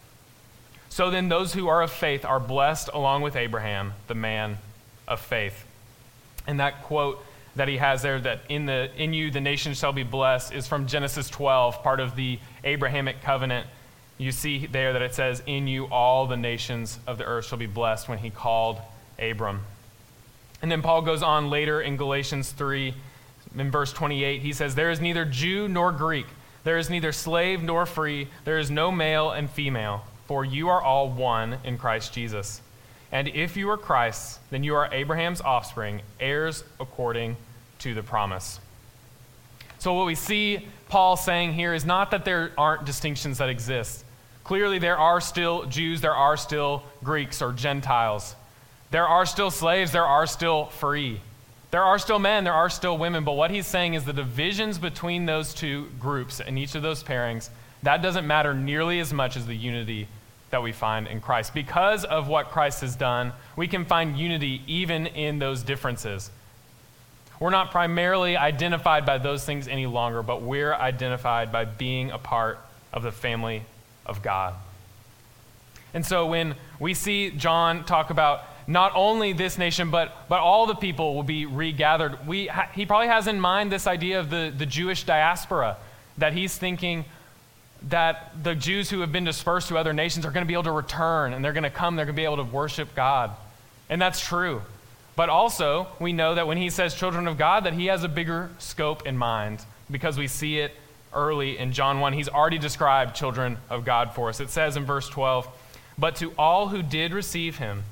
So 0.90 1.12
then, 1.12 1.30
those 1.30 1.54
who 1.54 1.68
are 1.68 1.84
of 1.84 1.92
faith 1.92 2.26
are 2.26 2.40
blessed 2.40 2.90
along 2.94 3.22
with 3.22 3.36
Abraham, 3.36 3.94
the 4.08 4.16
man 4.16 4.58
of 5.08 5.20
faith. 5.20 5.66
And 6.48 6.60
that 6.60 6.84
quote 6.84 7.24
that 7.56 7.68
he 7.68 7.78
has 7.78 8.02
there, 8.02 8.20
that 8.20 8.42
in, 8.50 8.66
the, 8.66 8.90
in 8.98 9.14
you 9.14 9.30
the 9.30 9.42
nations 9.42 9.78
shall 9.78 9.94
be 9.94 10.04
blessed, 10.04 10.54
is 10.54 10.68
from 10.68 10.88
Genesis 10.88 11.30
12, 11.30 11.84
part 11.84 12.00
of 12.00 12.16
the 12.16 12.40
Abrahamic 12.64 13.22
covenant. 13.22 13.68
You 14.18 14.32
see 14.32 14.66
there 14.66 14.94
that 14.94 15.02
it 15.02 15.14
says, 15.14 15.44
In 15.46 15.68
you 15.68 15.86
all 15.86 16.26
the 16.26 16.38
nations 16.38 16.98
of 17.06 17.18
the 17.18 17.26
earth 17.26 17.46
shall 17.46 17.58
be 17.58 17.68
blessed 17.68 18.10
when 18.10 18.18
he 18.18 18.30
called 18.30 18.80
Abram. 19.20 19.62
And 20.62 20.72
then 20.72 20.82
Paul 20.82 21.02
goes 21.02 21.24
on 21.24 21.50
later 21.50 21.82
in 21.82 21.98
Galatians 21.98 22.52
3, 22.52 22.94
in 23.58 23.72
verse 23.72 23.94
28, 23.94 24.42
he 24.42 24.54
says, 24.54 24.76
There 24.76 24.92
is 24.92 25.00
neither 25.00 25.26
Jew 25.26 25.68
nor 25.68 25.92
Greek, 25.92 26.28
there 26.64 26.78
is 26.78 26.90
neither 26.90 27.12
slave 27.12 27.64
nor 27.64 27.86
free, 27.86 28.28
there 28.46 28.60
is 28.60 28.70
no 28.70 28.92
male 28.92 29.32
and 29.32 29.50
female, 29.50 30.04
for 30.28 30.44
you 30.44 30.70
are 30.70 30.82
all 30.82 31.10
one 31.10 31.58
in 31.64 31.78
Christ 31.78 32.14
Jesus. 32.14 32.62
And 33.12 33.28
if 33.30 33.58
you 33.58 33.70
are 33.70 33.78
Christ's, 33.78 34.40
then 34.52 34.64
you 34.64 34.76
are 34.76 34.94
Abraham's 34.94 35.42
offspring, 35.42 36.02
heirs 36.20 36.64
according 36.80 37.38
to 37.80 37.94
the 37.94 38.04
promise. 38.04 38.60
So, 39.80 39.94
what 39.94 40.06
we 40.06 40.16
see 40.16 40.68
Paul 40.90 41.16
saying 41.16 41.54
here 41.54 41.74
is 41.74 41.86
not 41.86 42.12
that 42.12 42.26
there 42.26 42.52
aren't 42.58 42.86
distinctions 42.86 43.38
that 43.38 43.50
exist. 43.50 44.04
Clearly, 44.44 44.78
there 44.78 44.98
are 44.98 45.22
still 45.22 45.66
Jews, 45.66 46.02
there 46.02 46.14
are 46.14 46.36
still 46.36 46.84
Greeks 47.04 47.42
or 47.42 47.54
Gentiles. 47.54 48.36
There 48.92 49.08
are 49.08 49.26
still 49.26 49.52
slaves, 49.52 49.92
there 49.92 50.06
are 50.06 50.26
still 50.26 50.66
free. 50.66 51.22
There 51.72 51.84
are 51.84 52.00
still 52.00 52.18
men, 52.18 52.44
there 52.44 52.54
are 52.54 52.70
still 52.70 52.98
women, 52.98 53.24
but 53.24 53.34
what 53.34 53.52
he's 53.52 53.68
saying 53.68 53.94
is 53.94 54.04
the 54.04 54.14
divisions 54.14 54.80
between 54.80 55.28
those 55.28 55.54
two 55.54 55.90
groups 56.00 56.40
and 56.40 56.58
each 56.58 56.74
of 56.74 56.82
those 56.82 57.04
pairings, 57.04 57.50
that 57.84 58.02
doesn't 58.02 58.26
matter 58.26 58.54
nearly 58.54 59.00
as 59.00 59.14
much 59.14 59.38
as 59.38 59.46
the 59.46 59.56
unity 59.56 60.08
that 60.50 60.64
we 60.64 60.72
find 60.72 61.08
in 61.08 61.22
Christ. 61.22 61.54
Because 61.54 62.06
of 62.06 62.28
what 62.28 62.50
Christ 62.50 62.82
has 62.82 62.96
done, 62.96 63.34
we 63.56 63.68
can 63.68 63.86
find 63.86 64.18
unity 64.18 64.64
even 64.66 65.06
in 65.06 65.38
those 65.38 65.62
differences. 65.62 66.32
We're 67.40 67.52
not 67.52 67.70
primarily 67.70 68.36
identified 68.36 69.06
by 69.06 69.20
those 69.20 69.46
things 69.46 69.68
any 69.68 69.86
longer, 69.86 70.24
but 70.24 70.42
we're 70.42 70.74
identified 70.74 71.52
by 71.52 71.66
being 71.66 72.10
a 72.10 72.18
part 72.18 72.60
of 72.92 73.04
the 73.04 73.12
family 73.12 73.62
of 74.06 74.24
God. 74.24 74.56
And 75.94 76.06
so 76.06 76.26
when 76.26 76.56
we 76.80 76.94
see 76.94 77.30
John 77.30 77.86
talk 77.86 78.10
about 78.10 78.44
not 78.70 78.92
only 78.94 79.34
this 79.34 79.58
nation, 79.58 79.90
but, 79.90 80.30
but 80.30 80.40
all 80.40 80.68
the 80.68 80.76
people 80.76 81.16
will 81.16 81.24
be 81.24 81.48
regathered. 81.48 82.28
We, 82.28 82.52
he 82.76 82.86
probably 82.86 83.08
has 83.08 83.26
in 83.26 83.42
mind 83.42 83.72
this 83.72 83.88
idea 83.88 84.20
of 84.20 84.30
the, 84.30 84.54
the 84.56 84.68
Jewish 84.68 85.06
diaspora, 85.06 85.76
that 86.20 86.34
he's 86.34 86.56
thinking 86.56 87.06
that 87.90 88.32
the 88.44 88.54
Jews 88.54 88.92
who 88.92 89.00
have 89.00 89.12
been 89.12 89.24
dispersed 89.24 89.70
to 89.70 89.78
other 89.78 89.92
nations 89.92 90.24
are 90.24 90.30
going 90.30 90.46
to 90.46 90.48
be 90.48 90.54
able 90.54 90.64
to 90.64 90.72
return 90.72 91.34
and 91.34 91.44
they're 91.44 91.54
going 91.54 91.64
to 91.64 91.72
come, 91.72 91.96
they're 91.96 92.06
going 92.06 92.16
to 92.16 92.22
be 92.22 92.26
able 92.26 92.38
to 92.38 92.44
worship 92.44 92.94
God. 92.94 93.32
And 93.90 94.00
that's 94.00 94.20
true. 94.20 94.62
But 95.16 95.30
also, 95.30 95.88
we 96.00 96.14
know 96.14 96.36
that 96.36 96.46
when 96.46 96.58
he 96.58 96.70
says 96.70 96.94
children 96.94 97.28
of 97.28 97.40
God, 97.40 97.64
that 97.64 97.74
he 97.74 97.88
has 97.88 98.04
a 98.04 98.08
bigger 98.08 98.52
scope 98.60 99.08
in 99.08 99.18
mind 99.18 99.66
because 99.90 100.16
we 100.16 100.28
see 100.28 100.60
it 100.60 100.76
early 101.12 101.58
in 101.58 101.74
John 101.74 102.02
1. 102.02 102.14
He's 102.14 102.30
already 102.30 102.60
described 102.60 103.16
children 103.16 103.58
of 103.68 103.84
God 103.84 104.14
for 104.14 104.30
us. 104.30 104.40
It 104.40 104.52
says 104.52 104.78
in 104.78 104.86
verse 104.86 105.10
12, 105.10 105.48
But 105.98 106.18
to 106.18 106.34
all 106.38 106.68
who 106.68 106.84
did 106.84 107.14
receive 107.14 107.58
him, 107.58 107.84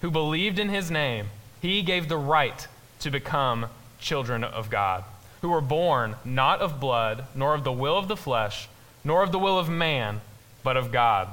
who 0.00 0.10
believed 0.10 0.58
in 0.58 0.68
his 0.68 0.90
name, 0.90 1.26
he 1.60 1.82
gave 1.82 2.08
the 2.08 2.16
right 2.16 2.66
to 3.00 3.10
become 3.10 3.66
children 4.00 4.44
of 4.44 4.70
God, 4.70 5.04
who 5.40 5.48
were 5.48 5.60
born 5.60 6.16
not 6.24 6.60
of 6.60 6.80
blood, 6.80 7.24
nor 7.34 7.54
of 7.54 7.64
the 7.64 7.72
will 7.72 7.96
of 7.96 8.08
the 8.08 8.16
flesh, 8.16 8.68
nor 9.04 9.22
of 9.22 9.32
the 9.32 9.38
will 9.38 9.58
of 9.58 9.68
man, 9.68 10.20
but 10.62 10.76
of 10.76 10.92
God. 10.92 11.28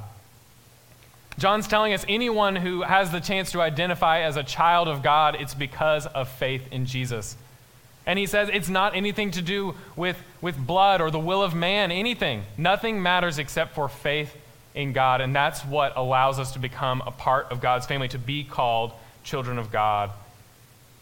John's 1.37 1.67
telling 1.67 1.93
us 1.93 2.05
anyone 2.07 2.55
who 2.55 2.83
has 2.83 3.11
the 3.11 3.19
chance 3.19 3.51
to 3.51 3.61
identify 3.61 4.21
as 4.21 4.37
a 4.37 4.43
child 4.43 4.87
of 4.87 5.03
God, 5.03 5.35
it's 5.35 5.53
because 5.53 6.05
of 6.07 6.29
faith 6.29 6.67
in 6.71 6.85
Jesus. 6.85 7.35
And 8.05 8.17
he 8.17 8.25
says 8.25 8.49
it's 8.53 8.69
not 8.69 8.95
anything 8.95 9.31
to 9.31 9.41
do 9.41 9.75
with, 9.95 10.17
with 10.39 10.57
blood 10.57 11.01
or 11.01 11.11
the 11.11 11.19
will 11.19 11.43
of 11.43 11.53
man, 11.53 11.91
anything. 11.91 12.43
Nothing 12.57 13.01
matters 13.01 13.37
except 13.37 13.75
for 13.75 13.89
faith 13.89 14.35
in 14.75 14.91
God, 14.91 15.21
and 15.21 15.33
that's 15.33 15.65
what 15.65 15.93
allows 15.95 16.37
us 16.37 16.51
to 16.51 16.59
become 16.59 17.01
a 17.05 17.11
part 17.11 17.47
of 17.49 17.61
God's 17.61 17.85
family, 17.85 18.09
to 18.09 18.19
be 18.19 18.43
called 18.43 18.91
children 19.23 19.57
of 19.57 19.71
God, 19.71 20.11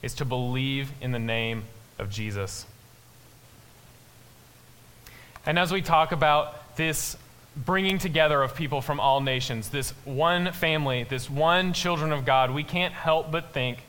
is 0.04 0.14
to 0.16 0.26
believe 0.26 0.92
in 1.02 1.12
the 1.12 1.20
name 1.20 1.64
of 1.98 2.10
Jesus. 2.10 2.66
And 5.46 5.58
as 5.58 5.72
we 5.72 5.82
talk 5.82 6.12
about 6.12 6.78
this 6.78 7.18
bringing 7.56 7.98
together 7.98 8.42
of 8.42 8.56
people 8.56 8.80
from 8.80 9.00
all 9.00 9.22
nations, 9.22 9.70
this 9.70 9.92
one 10.06 10.52
family, 10.52 11.04
this 11.04 11.30
one 11.30 11.74
children 11.74 12.12
of 12.12 12.26
God, 12.26 12.52
we 12.52 12.64
can't 12.64 12.94
help 12.94 13.32
but 13.32 13.54
think 13.54 13.80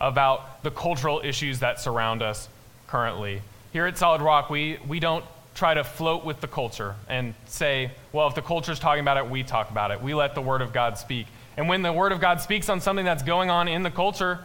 about 0.00 0.62
the 0.62 0.70
cultural 0.70 1.20
issues 1.22 1.60
that 1.60 1.80
surround 1.80 2.22
us 2.22 2.48
currently. 2.86 3.42
Here 3.72 3.86
at 3.86 3.98
Solid 3.98 4.22
Rock, 4.22 4.48
we, 4.48 4.78
we 4.86 5.00
don't 5.00 5.24
try 5.54 5.74
to 5.74 5.84
float 5.84 6.24
with 6.24 6.40
the 6.40 6.48
culture 6.48 6.96
and 7.08 7.34
say, 7.46 7.92
well, 8.12 8.26
if 8.26 8.34
the 8.34 8.42
culture 8.42 8.72
is 8.72 8.78
talking 8.78 9.00
about 9.00 9.16
it, 9.16 9.30
we 9.30 9.42
talk 9.42 9.70
about 9.70 9.90
it. 9.90 10.02
We 10.02 10.14
let 10.14 10.34
the 10.34 10.42
Word 10.42 10.62
of 10.62 10.72
God 10.72 10.98
speak. 10.98 11.26
And 11.56 11.68
when 11.68 11.82
the 11.82 11.92
Word 11.92 12.12
of 12.12 12.20
God 12.20 12.40
speaks 12.40 12.68
on 12.68 12.80
something 12.80 13.04
that's 13.04 13.22
going 13.22 13.50
on 13.50 13.68
in 13.68 13.82
the 13.82 13.90
culture, 13.90 14.40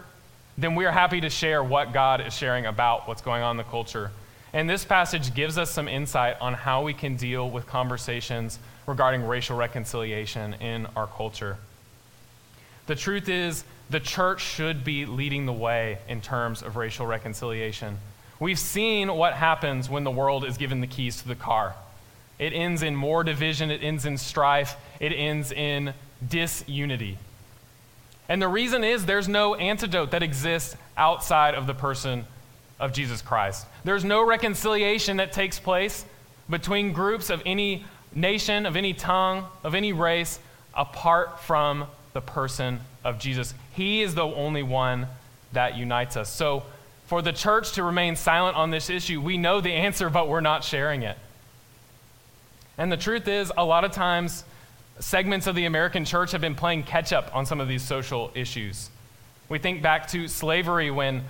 then 0.58 0.76
we 0.76 0.86
are 0.86 0.91
happy 0.91 1.22
to 1.22 1.30
share 1.30 1.63
what 1.63 1.93
God 1.93 2.26
is 2.26 2.34
sharing 2.34 2.65
about 2.65 3.08
what's 3.08 3.22
going 3.22 3.41
on 3.41 3.52
in 3.52 3.58
the 3.58 3.69
culture. 3.69 4.12
And 4.54 4.69
this 4.69 4.86
passage 4.86 5.34
gives 5.34 5.58
us 5.58 5.72
some 5.72 5.88
insight 5.88 6.38
on 6.41 6.54
how 6.54 6.84
we 6.84 6.93
can 6.93 7.15
deal 7.15 7.50
with 7.50 7.65
conversations 7.65 8.60
regarding 8.88 9.26
racial 9.26 9.56
reconciliation 9.56 10.56
in 10.56 10.88
our 10.95 11.08
culture. 11.08 11.58
The 12.88 12.95
truth 12.95 13.30
is, 13.30 13.63
the 13.89 14.00
church 14.00 14.41
should 14.41 14.84
be 14.84 15.06
leading 15.06 15.45
the 15.45 15.54
way 15.54 16.00
in 16.08 16.22
terms 16.22 16.62
of 16.62 16.76
racial 16.76 17.06
reconciliation. 17.06 17.98
We've 18.39 18.60
seen 18.60 19.13
what 19.13 19.34
happens 19.34 19.89
when 19.89 20.04
the 20.04 20.12
world 20.12 20.45
is 20.45 20.58
given 20.58 20.82
the 20.82 20.88
keys 20.88 21.21
to 21.21 21.28
the 21.28 21.36
car. 21.36 21.75
It 22.38 22.54
ends 22.54 22.84
in 22.84 22.95
more 22.95 23.23
division, 23.23 23.69
it 23.69 23.84
ends 23.84 24.06
in 24.06 24.17
strife, 24.17 24.75
it 24.99 25.12
ends 25.12 25.52
in 25.52 25.93
disunity. 26.25 27.17
And 28.30 28.41
the 28.41 28.47
reason 28.47 28.84
is 28.84 29.06
there's 29.06 29.28
no 29.28 29.56
antidote 29.56 30.12
that 30.12 30.23
exists 30.23 30.78
outside 30.95 31.56
of 31.56 31.67
the 31.67 31.73
person 31.73 32.25
of 32.80 32.93
Jesus 32.93 33.21
Christ. 33.21 33.65
There's 33.84 34.06
no 34.06 34.25
reconciliation 34.25 35.17
that 35.17 35.34
takes 35.34 35.60
place 35.60 36.06
between 36.49 36.93
groups 36.93 37.30
of 37.30 37.41
any 37.45 37.86
nation, 38.15 38.65
of 38.65 38.75
any 38.75 38.93
tongue, 38.93 39.45
of 39.63 39.75
any 39.75 39.91
race, 39.91 40.39
apart 40.73 41.41
from 41.41 41.86
the 42.13 42.21
person 42.21 42.80
of 43.04 43.19
Jesus. 43.19 43.54
He 43.73 44.02
is 44.02 44.15
the 44.15 44.25
only 44.25 44.63
one 44.63 45.08
that 45.54 45.75
unites 45.78 46.15
us. 46.15 46.30
So, 46.30 46.63
for 47.10 47.24
the 47.24 47.34
church 47.34 47.72
to 47.72 47.82
remain 47.82 48.15
silent 48.15 48.56
on 48.56 48.69
this 48.69 48.88
issue, 48.88 49.19
we 49.19 49.36
know 49.36 49.62
the 49.62 49.74
answer, 49.74 50.12
but 50.12 50.30
we're 50.30 50.41
not 50.41 50.63
sharing 50.63 51.02
it. 51.02 51.17
And 52.78 52.91
the 52.91 52.98
truth 52.98 53.28
is, 53.28 53.52
a 53.58 53.65
lot 53.65 53.84
of 53.84 53.91
times, 53.91 54.43
segments 55.00 55.48
of 55.48 55.56
the 55.56 55.65
American 55.65 56.06
church 56.06 56.34
have 56.34 56.41
been 56.41 56.54
playing 56.54 56.84
catch 56.84 57.12
up 57.12 57.36
on 57.36 57.48
some 57.48 57.60
of 57.60 57.67
these 57.67 57.82
social 57.82 58.30
issues. 58.36 58.91
We 59.50 59.58
think 59.58 59.82
back 59.82 60.08
to 60.10 60.28
slavery 60.28 60.91
when 60.91 61.24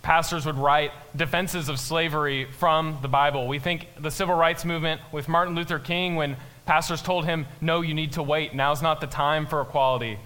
pastors 0.00 0.46
would 0.46 0.54
write 0.54 0.92
defenses 1.16 1.68
of 1.68 1.80
slavery 1.80 2.44
from 2.44 2.98
the 3.02 3.08
Bible. 3.08 3.48
We 3.48 3.58
think 3.58 3.88
the 3.98 4.12
civil 4.12 4.36
rights 4.36 4.64
movement 4.64 5.00
with 5.10 5.26
Martin 5.28 5.56
Luther 5.56 5.80
King 5.80 6.14
when 6.14 6.36
pastors 6.66 7.02
told 7.02 7.24
him, 7.24 7.46
no, 7.60 7.80
you 7.80 7.94
need 7.94 8.12
to 8.12 8.22
wait. 8.22 8.54
Now's 8.54 8.80
not 8.80 9.00
the 9.00 9.08
time 9.08 9.46
for 9.46 9.60
equality. 9.60 10.20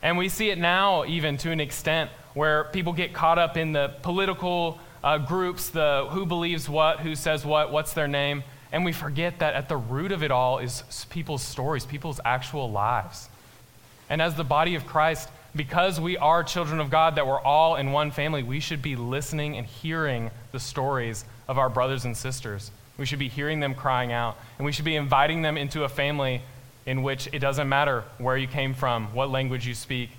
And 0.00 0.16
we 0.16 0.30
see 0.30 0.48
it 0.48 0.56
now, 0.56 1.04
even 1.04 1.36
to 1.38 1.50
an 1.50 1.60
extent, 1.60 2.10
where 2.36 2.64
people 2.64 2.92
get 2.92 3.14
caught 3.14 3.38
up 3.38 3.56
in 3.56 3.72
the 3.72 3.94
political 4.02 4.78
uh, 5.02 5.16
groups, 5.16 5.70
the 5.70 6.06
who 6.10 6.26
believes 6.26 6.68
what, 6.68 7.00
who 7.00 7.14
says 7.14 7.46
what, 7.46 7.72
what's 7.72 7.94
their 7.94 8.06
name, 8.06 8.44
and 8.70 8.84
we 8.84 8.92
forget 8.92 9.38
that 9.38 9.54
at 9.54 9.70
the 9.70 9.76
root 9.78 10.12
of 10.12 10.22
it 10.22 10.30
all 10.30 10.58
is 10.58 11.06
people's 11.08 11.42
stories, 11.42 11.86
people's 11.86 12.20
actual 12.26 12.70
lives. 12.70 13.30
And 14.10 14.20
as 14.20 14.34
the 14.34 14.44
body 14.44 14.74
of 14.74 14.84
Christ, 14.86 15.30
because 15.54 15.98
we 15.98 16.18
are 16.18 16.44
children 16.44 16.78
of 16.78 16.90
God, 16.90 17.14
that 17.14 17.26
we're 17.26 17.40
all 17.40 17.76
in 17.76 17.90
one 17.90 18.10
family, 18.10 18.42
we 18.42 18.60
should 18.60 18.82
be 18.82 18.96
listening 18.96 19.56
and 19.56 19.66
hearing 19.66 20.30
the 20.52 20.60
stories 20.60 21.24
of 21.48 21.56
our 21.56 21.70
brothers 21.70 22.04
and 22.04 22.14
sisters. 22.14 22.70
We 22.98 23.06
should 23.06 23.18
be 23.18 23.30
hearing 23.30 23.60
them 23.60 23.74
crying 23.74 24.12
out, 24.12 24.36
and 24.58 24.66
we 24.66 24.72
should 24.72 24.84
be 24.84 24.96
inviting 24.96 25.40
them 25.40 25.56
into 25.56 25.84
a 25.84 25.88
family 25.88 26.42
in 26.84 27.02
which 27.02 27.30
it 27.32 27.38
doesn't 27.38 27.66
matter 27.70 28.04
where 28.18 28.36
you 28.36 28.46
came 28.46 28.74
from, 28.74 29.14
what 29.14 29.30
language 29.30 29.66
you 29.66 29.74
speak, 29.74 30.10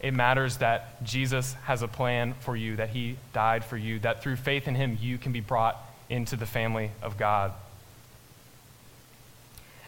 it 0.00 0.14
matters 0.14 0.58
that 0.58 1.02
Jesus 1.04 1.54
has 1.64 1.82
a 1.82 1.88
plan 1.88 2.34
for 2.40 2.56
you, 2.56 2.76
that 2.76 2.90
he 2.90 3.16
died 3.32 3.64
for 3.64 3.76
you, 3.76 3.98
that 4.00 4.22
through 4.22 4.36
faith 4.36 4.66
in 4.66 4.74
him, 4.74 4.96
you 5.00 5.18
can 5.18 5.32
be 5.32 5.40
brought 5.40 5.78
into 6.08 6.36
the 6.36 6.46
family 6.46 6.90
of 7.02 7.18
God. 7.18 7.52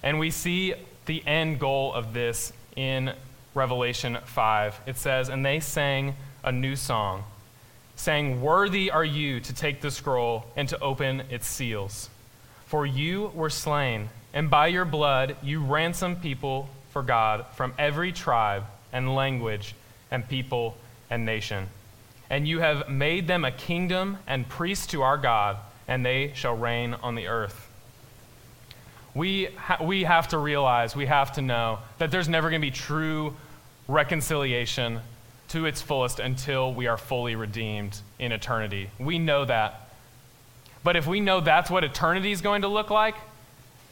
And 0.02 0.18
we 0.18 0.30
see 0.30 0.74
the 1.06 1.26
end 1.26 1.60
goal 1.60 1.92
of 1.94 2.12
this 2.12 2.52
in 2.76 3.12
Revelation 3.54 4.18
5. 4.24 4.80
It 4.86 4.96
says, 4.96 5.28
And 5.28 5.44
they 5.44 5.60
sang 5.60 6.14
a 6.44 6.52
new 6.52 6.76
song, 6.76 7.24
saying, 7.96 8.42
Worthy 8.42 8.90
are 8.90 9.04
you 9.04 9.40
to 9.40 9.54
take 9.54 9.80
the 9.80 9.90
scroll 9.90 10.44
and 10.56 10.68
to 10.68 10.80
open 10.80 11.22
its 11.30 11.46
seals. 11.46 12.10
For 12.66 12.84
you 12.84 13.30
were 13.34 13.50
slain, 13.50 14.08
and 14.34 14.50
by 14.50 14.68
your 14.68 14.84
blood 14.84 15.36
you 15.42 15.62
ransomed 15.62 16.20
people 16.22 16.68
for 16.90 17.02
God 17.02 17.46
from 17.54 17.74
every 17.78 18.12
tribe 18.12 18.64
and 18.92 19.14
language 19.14 19.74
and 20.12 20.28
people 20.28 20.76
and 21.10 21.26
nation. 21.26 21.66
And 22.30 22.46
you 22.46 22.60
have 22.60 22.88
made 22.88 23.26
them 23.26 23.44
a 23.44 23.50
kingdom 23.50 24.18
and 24.28 24.48
priests 24.48 24.86
to 24.88 25.02
our 25.02 25.18
God, 25.18 25.56
and 25.88 26.06
they 26.06 26.32
shall 26.36 26.56
reign 26.56 26.94
on 27.02 27.16
the 27.16 27.26
earth. 27.26 27.68
We, 29.14 29.46
ha- 29.56 29.82
we 29.82 30.04
have 30.04 30.28
to 30.28 30.38
realize, 30.38 30.94
we 30.94 31.06
have 31.06 31.32
to 31.32 31.42
know 31.42 31.80
that 31.98 32.10
there's 32.10 32.28
never 32.28 32.48
going 32.48 32.62
to 32.62 32.66
be 32.66 32.70
true 32.70 33.34
reconciliation 33.88 35.00
to 35.48 35.66
its 35.66 35.82
fullest 35.82 36.18
until 36.18 36.72
we 36.72 36.86
are 36.86 36.96
fully 36.96 37.34
redeemed 37.34 38.00
in 38.18 38.32
eternity. 38.32 38.90
We 38.98 39.18
know 39.18 39.44
that. 39.44 39.90
But 40.84 40.96
if 40.96 41.06
we 41.06 41.20
know 41.20 41.40
that's 41.40 41.70
what 41.70 41.84
eternity 41.84 42.32
is 42.32 42.40
going 42.40 42.62
to 42.62 42.68
look 42.68 42.90
like, 42.90 43.16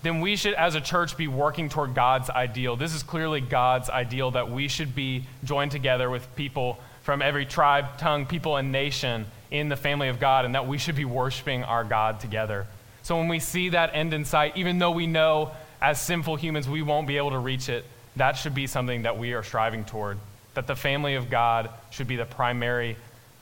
then 0.03 0.21
we 0.21 0.37
should, 0.37 0.55
as 0.55 0.75
a 0.75 0.81
church, 0.81 1.17
be 1.17 1.29
working 1.29 1.69
toward 1.69 1.95
God's 1.95 2.31
ideal. 2.31 2.77
This 2.77 2.95
is 2.95 3.03
clearly 3.03 3.41
God's 3.41 3.91
ideal 3.91 4.31
that 4.31 4.51
we 4.51 4.69
should 4.69 4.95
be 4.95 5.25
joined 5.45 5.73
together 5.73 6.09
with 6.09 6.27
people 6.37 6.79
from 7.03 7.23
every 7.23 7.45
tribe, 7.45 7.99
tongue, 7.99 8.27
people, 8.27 8.57
and 8.57 8.73
nation 8.73 9.27
in 9.51 9.69
the 9.69 9.77
family 9.77 10.09
of 10.09 10.21
God, 10.21 10.45
and 10.45 10.55
that 10.55 10.67
we 10.67 10.79
should 10.79 10.97
be 10.97 11.05
worshiping 11.05 11.65
our 11.65 11.85
God 11.85 12.21
together. 12.21 12.67
So 13.03 13.17
when 13.17 13.29
we 13.29 13.41
see 13.41 13.71
that 13.71 13.91
end 13.95 14.15
in 14.15 14.25
sight, 14.25 14.57
even 14.57 14.79
though 14.79 14.91
we 14.91 15.07
know 15.07 15.53
as 15.83 16.01
sinful 16.01 16.37
humans 16.37 16.69
we 16.69 16.83
won't 16.83 17.07
be 17.07 17.17
able 17.17 17.31
to 17.31 17.39
reach 17.39 17.69
it, 17.69 17.85
that 18.17 18.33
should 18.33 18.55
be 18.55 18.67
something 18.67 19.03
that 19.03 19.19
we 19.19 19.33
are 19.33 19.43
striving 19.43 19.85
toward. 19.85 20.19
That 20.55 20.67
the 20.67 20.77
family 20.77 21.15
of 21.15 21.31
God 21.31 21.71
should 21.91 22.09
be 22.09 22.17
the 22.17 22.25
primary 22.25 22.97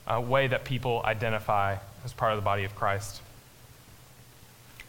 uh, 0.07 0.21
way 0.21 0.47
that 0.47 0.63
people 0.63 1.01
identify 1.03 1.77
as 2.05 2.13
part 2.13 2.31
of 2.31 2.37
the 2.37 2.43
body 2.43 2.63
of 2.63 2.75
Christ. 2.75 3.21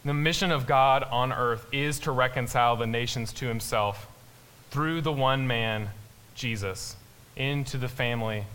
The 0.03 0.13
mission 0.13 0.51
of 0.51 0.65
God 0.65 1.03
on 1.03 1.31
earth 1.31 1.67
is 1.71 1.99
to 1.99 2.11
reconcile 2.11 2.75
the 2.75 2.87
nations 2.87 3.31
to 3.33 3.47
himself 3.47 4.07
through 4.71 5.01
the 5.01 5.11
one 5.11 5.45
man, 5.45 5.89
Jesus, 6.33 6.95
into 7.35 7.77
the 7.77 7.87
family 7.87 8.45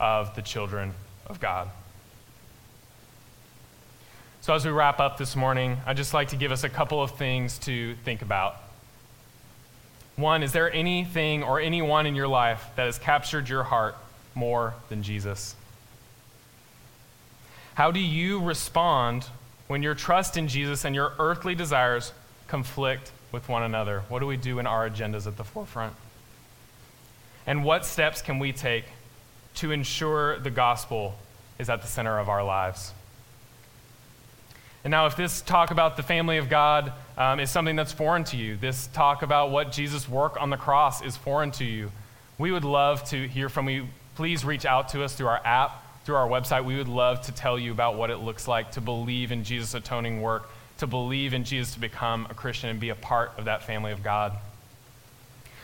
of 0.00 0.34
the 0.34 0.42
children 0.42 0.94
of 1.26 1.38
God. 1.38 1.68
So, 4.40 4.54
as 4.54 4.64
we 4.64 4.72
wrap 4.72 4.98
up 4.98 5.18
this 5.18 5.36
morning, 5.36 5.76
I'd 5.86 5.96
just 5.96 6.14
like 6.14 6.28
to 6.28 6.36
give 6.36 6.50
us 6.50 6.64
a 6.64 6.68
couple 6.68 7.02
of 7.02 7.12
things 7.12 7.58
to 7.60 7.94
think 8.04 8.22
about. 8.22 8.56
One, 10.16 10.42
is 10.42 10.52
there 10.52 10.72
anything 10.72 11.44
or 11.44 11.60
anyone 11.60 12.06
in 12.06 12.16
your 12.16 12.26
life 12.26 12.64
that 12.74 12.86
has 12.86 12.98
captured 12.98 13.48
your 13.48 13.62
heart 13.62 13.94
more 14.34 14.74
than 14.88 15.04
Jesus? 15.04 15.54
How 17.74 17.92
do 17.92 18.00
you 18.00 18.40
respond 18.40 19.26
when 19.68 19.82
your 19.82 19.94
trust 19.94 20.36
in 20.36 20.48
Jesus 20.48 20.84
and 20.84 20.94
your 20.94 21.12
earthly 21.18 21.54
desires 21.54 22.12
conflict 22.48 23.12
with 23.30 23.48
one 23.48 23.62
another? 23.62 24.02
What 24.08 24.18
do 24.18 24.26
we 24.26 24.36
do 24.36 24.58
in 24.58 24.66
our 24.66 24.88
agendas 24.88 25.26
at 25.26 25.36
the 25.36 25.44
forefront? 25.44 25.94
And 27.46 27.64
what 27.64 27.84
steps 27.84 28.20
can 28.20 28.38
we 28.38 28.52
take 28.52 28.84
to 29.56 29.70
ensure 29.70 30.38
the 30.38 30.50
gospel 30.50 31.16
is 31.58 31.70
at 31.70 31.82
the 31.82 31.88
center 31.88 32.18
of 32.18 32.28
our 32.28 32.42
lives? 32.42 32.92
And 34.84 34.90
now, 34.90 35.06
if 35.06 35.16
this 35.16 35.42
talk 35.42 35.70
about 35.70 35.96
the 35.96 36.02
family 36.02 36.38
of 36.38 36.48
God 36.48 36.92
um, 37.16 37.40
is 37.40 37.50
something 37.50 37.76
that's 37.76 37.92
foreign 37.92 38.24
to 38.24 38.36
you, 38.36 38.56
this 38.56 38.86
talk 38.88 39.22
about 39.22 39.50
what 39.50 39.72
Jesus' 39.72 40.08
work 40.08 40.40
on 40.40 40.50
the 40.50 40.56
cross 40.56 41.02
is 41.02 41.16
foreign 41.16 41.50
to 41.52 41.64
you, 41.64 41.90
we 42.38 42.52
would 42.52 42.64
love 42.64 43.04
to 43.10 43.26
hear 43.26 43.48
from 43.48 43.68
you. 43.68 43.88
Please 44.14 44.44
reach 44.44 44.64
out 44.64 44.90
to 44.90 45.02
us 45.02 45.14
through 45.14 45.26
our 45.26 45.44
app 45.44 45.82
through 46.08 46.16
our 46.16 46.26
website, 46.26 46.64
we 46.64 46.74
would 46.74 46.88
love 46.88 47.20
to 47.20 47.32
tell 47.32 47.58
you 47.58 47.70
about 47.70 47.98
what 47.98 48.08
it 48.08 48.16
looks 48.16 48.48
like 48.48 48.72
to 48.72 48.80
believe 48.80 49.30
in 49.30 49.44
Jesus' 49.44 49.74
atoning 49.74 50.22
work, 50.22 50.48
to 50.78 50.86
believe 50.86 51.34
in 51.34 51.44
Jesus 51.44 51.74
to 51.74 51.80
become 51.80 52.26
a 52.30 52.34
Christian 52.34 52.70
and 52.70 52.80
be 52.80 52.88
a 52.88 52.94
part 52.94 53.32
of 53.36 53.44
that 53.44 53.64
family 53.64 53.92
of 53.92 54.02
God. 54.02 54.32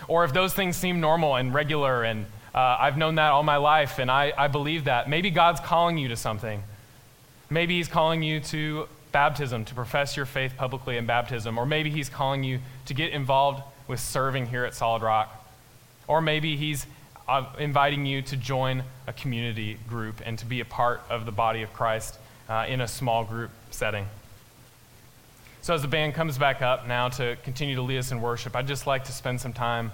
Or 0.07 0.23
if 0.23 0.35
those 0.35 0.53
things 0.53 0.77
seem 0.77 1.01
normal 1.01 1.37
and 1.37 1.55
regular 1.55 2.03
and 2.05 2.27
uh, 2.55 2.77
I've 2.79 2.99
known 2.99 3.15
that 3.15 3.31
all 3.31 3.43
my 3.43 3.57
life 3.57 3.99
and 3.99 4.11
I, 4.11 4.35
I 4.37 4.49
believe 4.49 4.85
that, 4.85 5.09
maybe 5.09 5.31
God's 5.31 5.61
calling 5.61 5.97
you 5.97 6.09
to 6.09 6.17
something. 6.17 6.63
Maybe 7.49 7.79
He's 7.79 7.89
calling 7.89 8.23
you 8.23 8.41
to 8.41 8.87
baptism, 9.13 9.65
to 9.65 9.75
profess 9.75 10.15
your 10.15 10.27
faith 10.27 10.59
publicly 10.59 10.99
in 10.99 11.07
baptism. 11.07 11.57
Or 11.57 11.65
maybe 11.65 11.89
He's 11.89 12.11
calling 12.11 12.45
you 12.45 12.59
to 12.85 12.93
get 12.93 13.13
involved 13.13 13.63
with 13.89 13.99
serving 13.99 14.49
here 14.49 14.67
at 14.67 14.75
Solid 14.75 15.01
Rock. 15.01 15.49
Or 16.07 16.21
maybe 16.21 16.59
He's 16.59 16.85
uh, 17.29 17.47
inviting 17.59 18.07
you 18.07 18.23
to 18.23 18.37
join 18.37 18.83
a 19.07 19.13
community 19.13 19.79
group 19.89 20.21
and 20.25 20.39
to 20.39 20.47
be 20.47 20.61
a 20.61 20.65
part 20.65 21.03
of 21.09 21.27
the 21.27 21.33
body 21.33 21.63
of 21.63 21.73
Christ 21.73 22.19
uh, 22.49 22.67
in 22.69 22.81
a 22.81 22.89
small 22.89 23.25
group 23.25 23.51
setting. 23.71 24.07
So, 25.63 25.73
as 25.73 25.81
the 25.81 25.89
band 25.89 26.15
comes 26.15 26.37
back 26.37 26.61
up 26.61 26.87
now 26.87 27.09
to 27.11 27.37
continue 27.43 27.77
to 27.77 27.83
lead 27.83 27.99
us 27.99 28.13
in 28.13 28.21
worship, 28.21 28.55
I'd 28.55 28.67
just 28.67 28.87
like 28.87 29.05
to 29.05 29.13
spend 29.13 29.41
some 29.41 29.55
time 29.55 29.93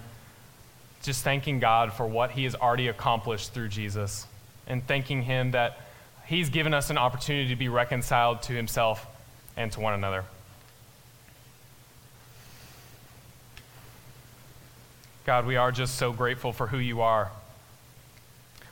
just 1.03 1.23
thanking 1.23 1.61
God 1.61 1.93
for 1.93 2.07
what 2.07 2.33
He 2.33 2.45
has 2.45 2.55
already 2.57 2.89
accomplished 2.89 3.55
through 3.55 3.69
Jesus 3.69 4.27
and 4.67 4.85
thanking 4.87 5.23
Him 5.23 5.53
that 5.53 5.79
He's 6.27 6.49
given 6.49 6.75
us 6.75 6.91
an 6.91 6.99
opportunity 6.99 7.49
to 7.49 7.57
be 7.57 7.69
reconciled 7.69 8.43
to 8.43 8.53
Himself 8.53 9.07
and 9.57 9.71
to 9.73 9.81
one 9.81 9.95
another. 9.95 10.25
God, 15.31 15.47
we 15.47 15.55
are 15.55 15.71
just 15.71 15.95
so 15.95 16.13
grateful 16.13 16.53
for 16.53 16.67
who 16.67 16.79
you 16.79 17.03
are. 17.03 17.31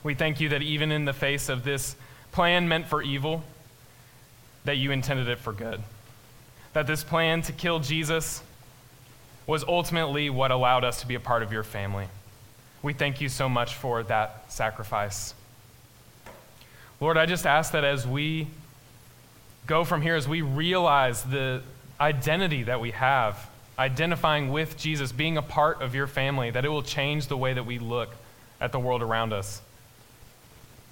We 0.03 0.13
thank 0.13 0.41
you 0.41 0.49
that 0.49 0.61
even 0.61 0.91
in 0.91 1.05
the 1.05 1.13
face 1.13 1.47
of 1.47 1.63
this 1.63 1.95
plan 2.33 2.67
meant 2.67 2.85
for 2.85 3.01
evil, 3.01 3.43
that 4.65 4.75
you 4.75 4.91
intended 4.91 5.29
it 5.29 5.37
for 5.37 5.53
good. 5.53 5.79
That 6.73 6.85
this 6.85 7.01
plan 7.01 7.43
to 7.43 7.53
kill 7.53 7.79
Jesus 7.79 8.43
was 9.47 9.63
ultimately 9.63 10.29
what 10.29 10.51
allowed 10.51 10.83
us 10.83 10.99
to 10.99 11.07
be 11.07 11.15
a 11.15 11.19
part 11.21 11.43
of 11.43 11.53
your 11.53 11.63
family. 11.63 12.09
We 12.81 12.91
thank 12.91 13.21
you 13.21 13.29
so 13.29 13.47
much 13.47 13.75
for 13.75 14.03
that 14.03 14.51
sacrifice. 14.51 15.33
Lord, 16.99 17.15
I 17.15 17.25
just 17.25 17.45
ask 17.45 17.71
that 17.71 17.85
as 17.85 18.05
we 18.05 18.47
go 19.65 19.85
from 19.85 20.01
here, 20.01 20.17
as 20.17 20.27
we 20.27 20.41
realize 20.41 21.23
the 21.23 21.61
identity 22.01 22.63
that 22.63 22.81
we 22.81 22.91
have 22.91 23.48
identifying 23.79 24.51
with 24.51 24.77
Jesus, 24.77 25.13
being 25.13 25.37
a 25.37 25.41
part 25.41 25.81
of 25.81 25.95
your 25.95 26.05
family, 26.05 26.51
that 26.51 26.65
it 26.65 26.69
will 26.69 26.83
change 26.83 27.27
the 27.27 27.37
way 27.37 27.53
that 27.53 27.65
we 27.65 27.79
look 27.79 28.09
at 28.59 28.73
the 28.73 28.79
world 28.79 29.01
around 29.01 29.31
us. 29.31 29.61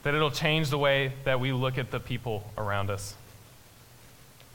That 0.04 0.16
it'll 0.16 0.32
change 0.32 0.70
the 0.70 0.78
way 0.78 1.12
that 1.26 1.42
we 1.42 1.52
look 1.52 1.78
at 1.78 1.92
the 1.92 2.00
people 2.00 2.50
around 2.58 2.90
us. 2.90 3.14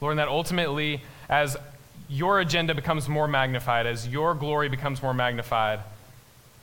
Lord, 0.01 0.12
and 0.12 0.18
that 0.18 0.29
ultimately, 0.29 1.03
as 1.29 1.59
your 2.09 2.40
agenda 2.40 2.75
becomes 2.75 3.07
more 3.07 3.29
magnified, 3.29 3.87
as 3.87 4.09
your 4.09 4.35
glory 4.35 4.71
becomes 4.71 5.03
more 5.03 5.14
magnified, 5.14 5.81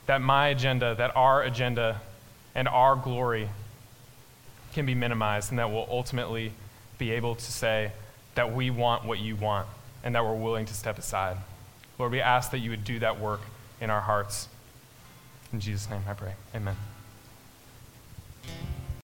that 0.08 0.22
my 0.22 0.48
agenda, 0.48 0.96
that 0.96 1.16
our 1.16 1.44
agenda, 1.44 2.02
and 2.56 2.68
our 2.68 2.96
glory 2.96 3.48
can 4.74 4.88
be 4.88 4.96
minimized, 4.96 5.52
and 5.52 5.60
that 5.60 5.70
we'll 5.70 5.88
ultimately 5.90 6.52
be 6.98 7.12
able 7.12 7.36
to 7.36 7.52
say 7.52 7.92
that 8.34 8.54
we 8.54 8.72
want 8.72 9.06
what 9.06 9.20
you 9.20 9.36
want 9.36 9.68
and 10.04 10.16
that 10.16 10.24
we're 10.24 10.36
willing 10.36 10.66
to 10.66 10.74
step 10.74 10.98
aside. 10.98 11.38
Lord, 12.00 12.14
we 12.14 12.22
ask 12.22 12.52
that 12.52 12.60
you 12.60 12.70
would 12.70 12.86
do 12.86 13.00
that 13.00 13.20
work 13.20 13.42
in 13.82 13.90
our 13.90 14.02
hearts. 14.02 14.48
In 15.52 15.60
Jesus' 15.60 15.90
name 15.90 16.02
I 16.08 16.14
pray. 16.14 16.34
Amen. 16.56 16.78